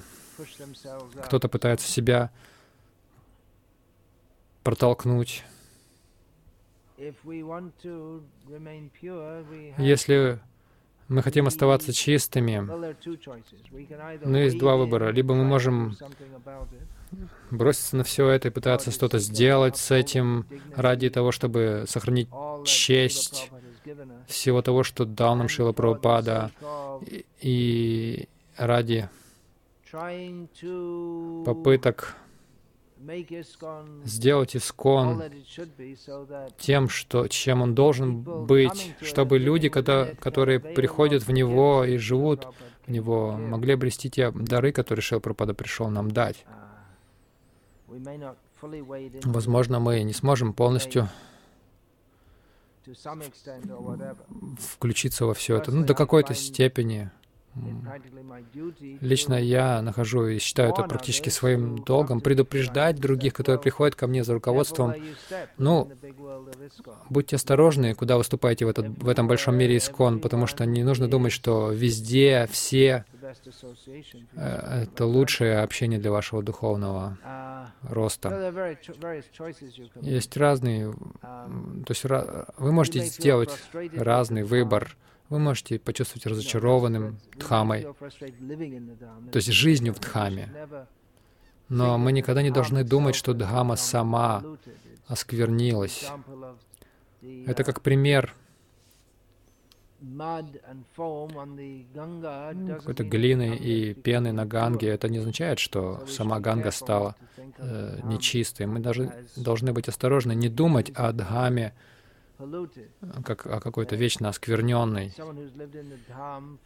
Кто-то 1.26 1.50
пытается 1.50 1.88
себя 1.90 2.32
протолкнуть. 4.64 5.44
Если 9.78 10.40
мы 11.08 11.24
хотим 11.24 11.48
оставаться 11.48 11.92
чистыми, 11.94 12.60
но 14.26 14.38
есть 14.38 14.58
два 14.58 14.78
выбора. 14.78 15.12
Либо 15.12 15.34
мы 15.34 15.44
можем 15.44 15.98
броситься 17.50 17.97
на 17.97 18.04
все 18.04 18.28
это 18.30 18.47
и 18.47 18.52
пытаться 18.52 18.91
что-то 18.91 19.19
сделать 19.19 19.78
с 19.78 19.91
этим 19.91 20.45
ради 20.76 21.10
того, 21.10 21.32
чтобы 21.32 21.86
сохранить 21.88 22.30
честь 22.65 23.52
всего 24.28 24.62
того, 24.62 24.84
что 24.84 25.06
дал 25.06 25.36
нам 25.36 25.50
Шила 25.50 25.71
Прабхупада, 25.71 26.52
и 27.41 28.28
ради 28.58 29.10
попыток 31.45 32.15
сделать 34.06 34.56
искон 34.56 35.24
тем, 36.58 36.88
что, 36.88 37.28
чем 37.28 37.62
он 37.62 37.74
должен 37.74 38.21
быть, 38.21 38.93
чтобы 39.02 39.39
люди, 39.39 39.69
которые, 39.69 40.15
которые 40.15 40.60
приходят 40.60 41.24
в 41.24 41.32
него 41.32 41.84
и 41.84 41.97
живут 41.97 42.47
в 42.86 42.91
него, 42.91 43.32
могли 43.32 43.74
обрести 43.74 44.10
те 44.10 44.32
дары, 44.32 44.71
которые 44.71 45.02
Шила 45.02 45.19
Прабхупада 45.19 45.54
пришел 45.56 45.89
нам 45.89 46.12
дать. 46.12 46.45
Возможно, 49.24 49.80
мы 49.80 50.04
не 50.04 50.14
сможем 50.14 50.54
полностью 50.54 51.10
включиться 54.60 55.26
во 55.26 55.34
все 55.34 55.58
это, 55.58 55.72
ну, 55.72 55.86
до 55.86 55.94
какой-то 55.94 56.34
степени. 56.34 57.12
Лично 59.02 59.34
я 59.34 59.82
нахожу 59.82 60.26
и 60.28 60.40
считаю 60.40 60.72
это 60.72 60.84
практически 60.84 61.30
своим 61.30 61.84
долгом, 61.84 62.22
предупреждать 62.22 63.00
других, 63.00 63.34
которые 63.34 63.60
приходят 63.60 63.96
ко 63.96 64.08
мне 64.08 64.24
за 64.24 64.34
руководством. 64.34 64.94
Ну, 65.58 65.92
будьте 67.10 67.36
осторожны, 67.36 67.94
куда 67.94 68.18
выступаете 68.18 68.66
в, 68.66 68.70
этот, 68.70 68.88
в 68.88 69.08
этом 69.08 69.28
большом 69.28 69.56
мире 69.56 69.78
искон, 69.78 70.20
потому 70.20 70.48
что 70.48 70.66
не 70.66 70.84
нужно 70.84 71.10
думать, 71.10 71.34
что 71.34 71.72
везде 71.72 72.48
все 72.52 73.06
э, 74.36 74.84
это 74.84 75.06
лучшее 75.06 75.60
общение 75.60 75.99
для 75.99 76.12
вашего 76.12 76.41
духовного 76.41 77.18
роста. 77.82 78.78
Есть 80.02 80.38
разные, 80.38 80.93
то 81.22 81.89
есть 81.89 82.04
вы 82.04 82.72
можете 82.72 82.99
сделать 83.02 83.52
разный 83.93 84.43
выбор, 84.43 84.95
вы 85.32 85.40
можете 85.40 85.80
почувствовать 85.80 86.26
разочарованным 86.26 87.18
Дхамой, 87.38 87.88
то 89.32 89.38
есть 89.38 89.48
жизнью 89.48 89.94
в 89.94 90.00
Дхаме. 90.00 90.50
Но 91.70 91.98
мы 91.98 92.12
никогда 92.12 92.44
не 92.44 92.52
должны 92.52 92.84
думать, 92.84 93.16
что 93.16 93.34
Дхама 93.34 93.78
сама 93.78 94.44
осквернилась. 95.08 96.06
Это 97.48 97.64
как 97.64 97.82
пример. 97.82 98.36
какой-то 102.78 103.04
глины 103.04 103.56
и 103.56 103.94
пены 103.94 104.34
на 104.34 104.46
Ганге, 104.46 104.90
это 104.90 105.08
не 105.08 105.20
означает, 105.20 105.60
что 105.60 106.06
сама 106.08 106.40
Ганга 106.40 106.72
стала 106.72 107.16
э, 107.58 108.00
нечистой. 108.04 108.66
Мы 108.66 108.80
даже 108.80 109.28
должны 109.38 109.72
быть 109.74 109.88
осторожны, 109.88 110.34
не 110.34 110.50
думать 110.50 110.92
о 110.96 111.14
Дхаме 111.14 111.74
как 113.24 113.46
о 113.46 113.60
какой-то 113.60 113.96
вечно 113.96 114.30
оскверненной, 114.30 115.14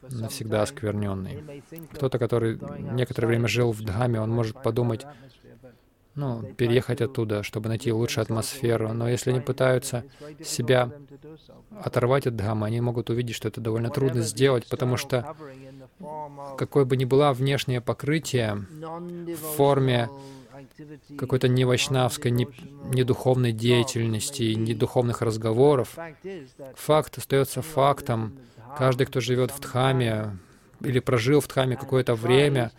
навсегда 0.10 0.64
оскверненной. 0.64 1.64
Кто-то, 1.94 2.20
который 2.20 2.60
некоторое 2.94 3.28
время 3.28 3.48
жил 3.48 3.72
в 3.72 3.82
Дхаме, 3.82 4.22
он 4.22 4.30
может 4.30 4.62
подумать, 4.62 5.06
ну, 6.16 6.44
переехать 6.54 7.02
оттуда, 7.02 7.44
чтобы 7.44 7.70
найти 7.70 7.92
лучшую 7.92 8.24
атмосферу. 8.24 8.94
Но 8.94 9.10
если 9.10 9.32
они 9.32 9.42
пытаются 9.42 10.04
себя 10.44 10.92
оторвать 11.84 12.28
от 12.28 12.36
Дхамы, 12.36 12.68
они 12.68 12.82
могут 12.82 13.10
увидеть, 13.10 13.36
что 13.36 13.48
это 13.48 13.62
довольно 13.62 13.90
трудно 13.90 14.22
сделать, 14.22 14.68
потому 14.68 14.98
что 14.98 15.36
какое 16.58 16.86
бы 16.86 16.98
ни 16.98 17.06
было 17.06 17.34
внешнее 17.34 17.82
покрытие 17.82 18.56
в 18.56 19.56
форме 19.56 20.10
какой-то 21.18 21.48
не 21.48 21.66
вайшнавской, 21.66 22.32
не, 22.32 22.48
не 22.94 23.04
духовной 23.04 23.52
деятельности, 23.52 24.54
не 24.54 24.74
духовных 24.74 25.22
разговоров, 25.22 25.98
факт 26.76 27.18
остается 27.18 27.62
фактом. 27.62 28.38
Каждый, 28.78 29.08
кто 29.08 29.20
живет 29.20 29.52
в 29.52 29.60
Дхаме 29.60 30.38
или 30.82 31.00
прожил 31.00 31.40
в 31.40 31.48
Дхаме 31.48 31.78
какое-то 31.78 32.16
время 32.16 32.72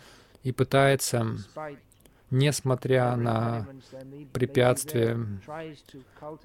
и 0.43 0.51
пытается 0.51 1.37
несмотря 2.29 3.15
на 3.15 3.67
препятствия, 4.33 5.17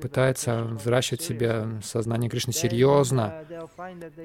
пытается 0.00 0.64
взращивать 0.64 1.22
в 1.22 1.26
себе 1.26 1.66
сознание 1.82 2.30
Кришны 2.30 2.53
серьезно, 2.53 3.44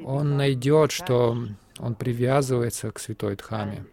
он 0.05 0.37
найдет, 0.37 0.91
что 0.91 1.37
он 1.79 1.95
привязывается 1.95 2.91
к 2.91 2.99
Святой 2.99 3.35
Дхаме. 3.35 3.85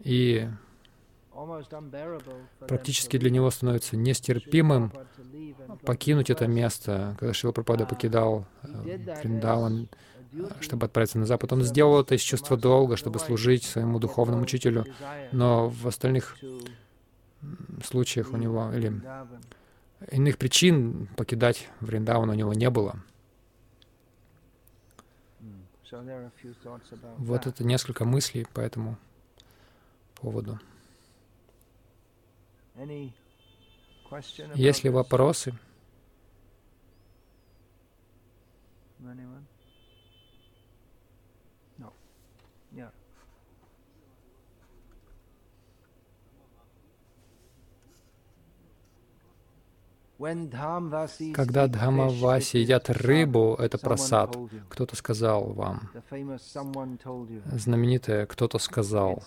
И 0.00 0.48
практически 2.66 3.16
для 3.18 3.30
него 3.30 3.50
становится 3.50 3.96
нестерпимым 3.96 4.92
покинуть 5.84 6.30
это 6.30 6.46
место. 6.46 7.16
Когда 7.18 7.32
Шила 7.34 7.52
Пропада 7.52 7.86
покидал 7.86 8.46
Вриндаван, 8.62 9.88
чтобы 10.60 10.86
отправиться 10.86 11.18
на 11.18 11.26
Запад. 11.26 11.52
Он 11.52 11.62
сделал 11.62 12.00
это 12.00 12.14
из 12.14 12.20
чувства 12.20 12.56
долга, 12.56 12.96
чтобы 12.96 13.18
служить 13.18 13.64
своему 13.64 13.98
духовному 13.98 14.42
учителю, 14.42 14.86
но 15.30 15.68
в 15.68 15.86
остальных 15.86 16.36
случаях 17.84 18.32
у 18.32 18.36
него 18.36 18.72
или 18.72 19.00
иных 20.10 20.38
причин 20.38 21.08
покидать 21.16 21.68
Вриндаван 21.80 22.30
у 22.30 22.34
него 22.34 22.52
не 22.54 22.70
было. 22.70 22.96
Вот 27.18 27.46
это 27.46 27.64
несколько 27.64 28.04
мыслей 28.04 28.46
по 28.54 28.60
этому 28.60 28.96
поводу. 30.14 30.58
Есть 34.54 34.84
ли 34.84 34.90
вопросы? 34.90 35.52
Когда 51.34 51.66
Дхамаваси 51.66 52.58
едят 52.58 52.90
рыбу, 52.90 53.56
это 53.58 53.78
просад. 53.78 54.36
Кто-то 54.68 54.96
сказал 54.96 55.52
вам. 55.52 55.90
Знаменитое 57.52 58.26
кто-то 58.26 58.58
сказал. 58.58 59.22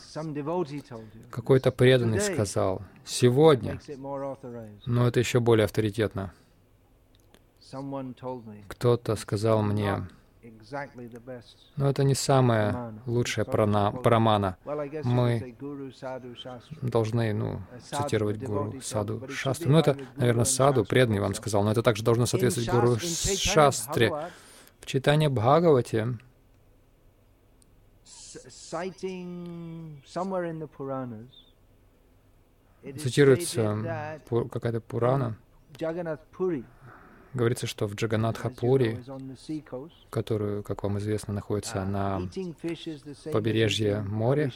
Какой-то 1.30 1.72
преданный 1.72 2.22
сказал. 2.22 2.82
Сегодня. 3.04 3.80
Но 4.86 5.08
это 5.08 5.20
еще 5.20 5.40
более 5.40 5.66
авторитетно. 5.66 6.34
Кто-то 8.70 9.16
сказал 9.16 9.62
мне, 9.64 10.08
но 11.76 11.90
это 11.90 12.04
не 12.04 12.16
самая 12.16 12.94
лучшая 13.06 13.46
прамана. 13.46 14.58
Мы 15.04 15.56
должны, 16.82 17.34
ну, 17.34 17.62
цитировать 17.82 18.42
гуру 18.42 18.82
Саду 18.82 19.28
Шастру. 19.30 19.72
Ну, 19.72 19.78
это, 19.80 19.98
наверное, 20.16 20.46
Саду, 20.46 20.86
преданный 20.86 21.20
вам 21.20 21.34
сказал, 21.34 21.64
но 21.64 21.72
это 21.72 21.84
также 21.84 22.04
должно 22.04 22.26
соответствовать 22.26 22.70
гуру 22.70 22.98
Шастре. 23.00 24.12
В 24.80 24.86
читании 24.86 25.28
Бхагавати 25.28 26.18
цитируется 33.00 34.20
какая-то 34.52 34.82
Пурана, 34.82 35.38
Говорится, 37.36 37.68
что 37.68 37.86
в 37.86 37.96
Джаганатхапури, 37.96 39.04
которую, 40.10 40.64
как 40.64 40.84
вам 40.84 41.00
известно, 41.00 41.34
находится 41.34 41.84
на 41.84 42.22
побережье 43.34 44.02
моря, 44.02 44.52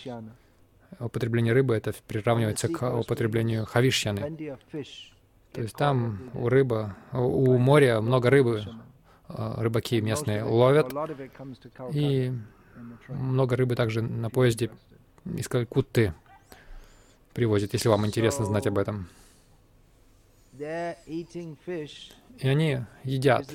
употребление 0.98 1.54
рыбы 1.54 1.76
это 1.76 1.94
приравнивается 2.08 2.70
к 2.70 2.90
употреблению 2.90 3.66
хавишьяны. 3.66 4.56
То 5.52 5.62
есть 5.62 5.76
там 5.76 6.32
у 6.34 6.48
рыба, 6.48 6.96
у 7.12 7.58
моря 7.58 8.00
много 8.00 8.30
рыбы, 8.30 8.64
а, 9.28 9.62
рыбаки 9.62 10.00
местные 10.00 10.44
ловят, 10.44 10.94
и 11.92 12.32
много 13.10 13.58
рыбы 13.58 13.76
также 13.76 14.02
на 14.02 14.30
поезде 14.30 14.72
из 15.26 15.50
Калькутты 15.50 16.14
привозят, 17.34 17.74
если 17.74 17.90
вам 17.90 18.06
интересно 18.06 18.46
знать 18.46 18.68
об 18.68 18.78
этом. 18.78 19.10
И 22.40 22.48
они 22.48 22.80
едят 23.04 23.46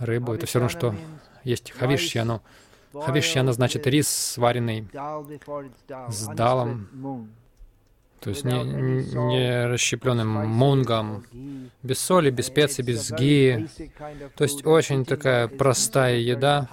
рыбу. 0.00 0.34
Это 0.34 0.46
все 0.46 0.58
равно, 0.58 0.68
что 0.68 0.94
есть 1.44 1.70
хавишьяну. 1.72 2.42
Хавишьяна 2.92 3.52
значит 3.52 3.86
рис, 3.86 4.08
сваренный 4.08 4.86
с 6.08 6.26
далом, 6.28 7.32
то 8.20 8.30
есть 8.30 8.44
не, 8.44 8.62
не 8.62 9.66
расщепленным 9.66 10.28
мунгом, 10.28 11.26
без 11.82 11.98
соли, 11.98 12.30
без 12.30 12.46
специй, 12.46 12.84
без 12.84 13.10
ги. 13.10 13.66
То 14.36 14.44
есть 14.44 14.64
очень 14.64 15.04
такая 15.04 15.48
простая 15.48 16.18
еда, 16.18 16.68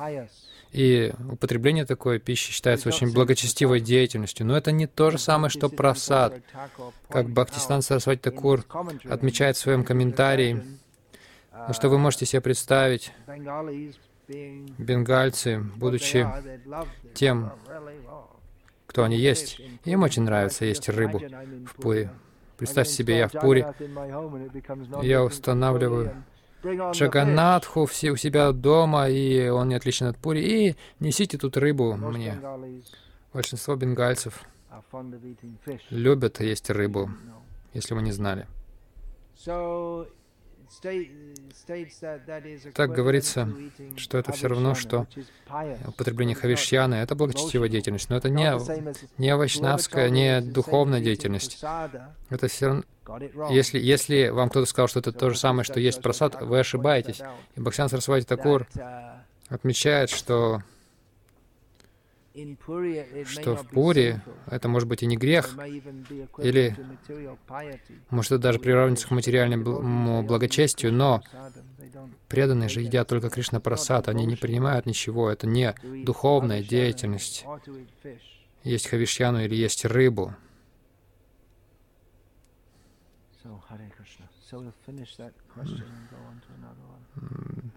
и 0.72 1.14
употребление 1.32 1.86
такой 1.86 2.20
пищи 2.20 2.52
считается 2.52 2.90
очень 2.90 3.12
благочестивой 3.12 3.80
деятельностью. 3.80 4.46
Но 4.46 4.56
это 4.56 4.72
не 4.72 4.88
то 4.88 5.10
же 5.10 5.18
самое, 5.18 5.50
что 5.50 5.70
просад. 5.70 6.42
Как 7.10 7.30
Бхактистан 7.30 7.82
Сарасвати 7.82 8.20
Такур 8.20 8.64
отмечает 9.10 9.58
в 9.58 9.60
своем 9.60 9.84
комментарии, 9.84 10.64
ну, 11.68 11.74
что 11.74 11.90
вы 11.90 11.98
можете 11.98 12.26
себе 12.26 12.42
представить, 12.42 13.12
бенгальцы, 14.78 15.60
будучи 15.76 16.28
тем, 17.16 17.52
кто 18.86 19.04
они 19.04 19.18
есть, 19.18 19.60
им 19.86 20.04
очень 20.04 20.24
нравится 20.24 20.66
есть 20.66 20.88
рыбу 20.88 21.20
в 21.20 21.82
Пуре. 21.82 22.12
Представьте 22.58 22.94
себе, 22.94 23.18
я 23.18 23.28
в 23.28 23.32
Пуре, 23.32 23.74
я 25.02 25.24
устанавливаю 25.24 26.24
Джаганатху 26.64 27.86
все 27.86 28.12
у 28.12 28.16
себя 28.16 28.52
дома, 28.52 29.10
и 29.10 29.50
он 29.50 29.70
не 29.70 29.76
отличен 29.76 30.08
от 30.08 30.18
Пури, 30.18 30.42
и 30.42 30.76
несите 31.00 31.38
тут 31.38 31.58
рыбу 31.58 31.96
мне. 31.96 32.40
Большинство 33.34 33.76
бенгальцев 33.76 34.42
любят 35.90 36.42
есть 36.42 36.70
рыбу, 36.70 37.10
если 37.74 37.94
вы 37.94 38.02
не 38.02 38.12
знали. 38.12 38.48
Так 42.74 42.92
говорится, 42.92 43.50
что 43.98 44.18
это 44.18 44.32
все 44.32 44.48
равно, 44.48 44.76
что 44.76 45.08
употребление 45.88 46.36
хавишьяны— 46.36 46.96
это 46.96 47.16
благочестивая 47.16 47.70
деятельность, 47.70 48.10
но 48.10 48.18
это 48.18 48.30
не, 48.30 48.52
не 49.18 49.36
вайшнавская, 49.36 50.10
не 50.10 50.42
духовная 50.42 51.02
деятельность. 51.02 51.64
Это 52.30 52.48
все 52.48 52.68
равно... 52.68 52.84
Если, 53.50 53.80
если 53.80 54.30
вам 54.30 54.50
кто-то 54.50 54.68
сказал, 54.68 54.88
что 54.88 55.00
это 55.00 55.12
то 55.12 55.32
же 55.32 55.38
самое, 55.38 55.64
что 55.64 55.80
есть 55.80 56.02
просад, 56.02 56.40
вы 56.42 56.60
ошибаетесь. 56.60 57.22
И 57.56 57.60
Бхаксян 57.60 57.90
Сарасвати 57.90 58.26
Такур 58.26 58.68
отмечает, 59.50 60.12
что 60.12 60.62
что 63.26 63.56
в 63.56 63.68
Пуре 63.68 64.22
это 64.48 64.68
может 64.68 64.88
быть 64.88 65.04
и 65.04 65.06
не 65.06 65.18
грех, 65.18 65.58
или 66.38 66.76
может 68.10 68.32
это 68.32 68.42
даже 68.42 68.60
приравнивается 68.60 69.08
к 69.08 69.12
материальному 69.12 70.24
благочестию, 70.24 70.94
но 70.94 71.22
преданные 72.28 72.70
же 72.70 72.82
едят 72.82 73.08
только 73.08 73.30
Кришна 73.30 73.60
Прасад, 73.60 74.08
они 74.08 74.26
не 74.26 74.36
принимают 74.36 74.86
ничего, 74.86 75.30
это 75.30 75.48
не 75.48 75.74
духовная 76.06 76.64
деятельность. 76.64 77.46
Есть 78.64 78.88
хавишьяну 78.88 79.42
или 79.44 79.56
есть 79.56 79.86
рыбу. 79.86 80.36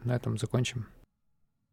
На 0.04 0.16
этом 0.16 0.38
закончим. 0.38 0.86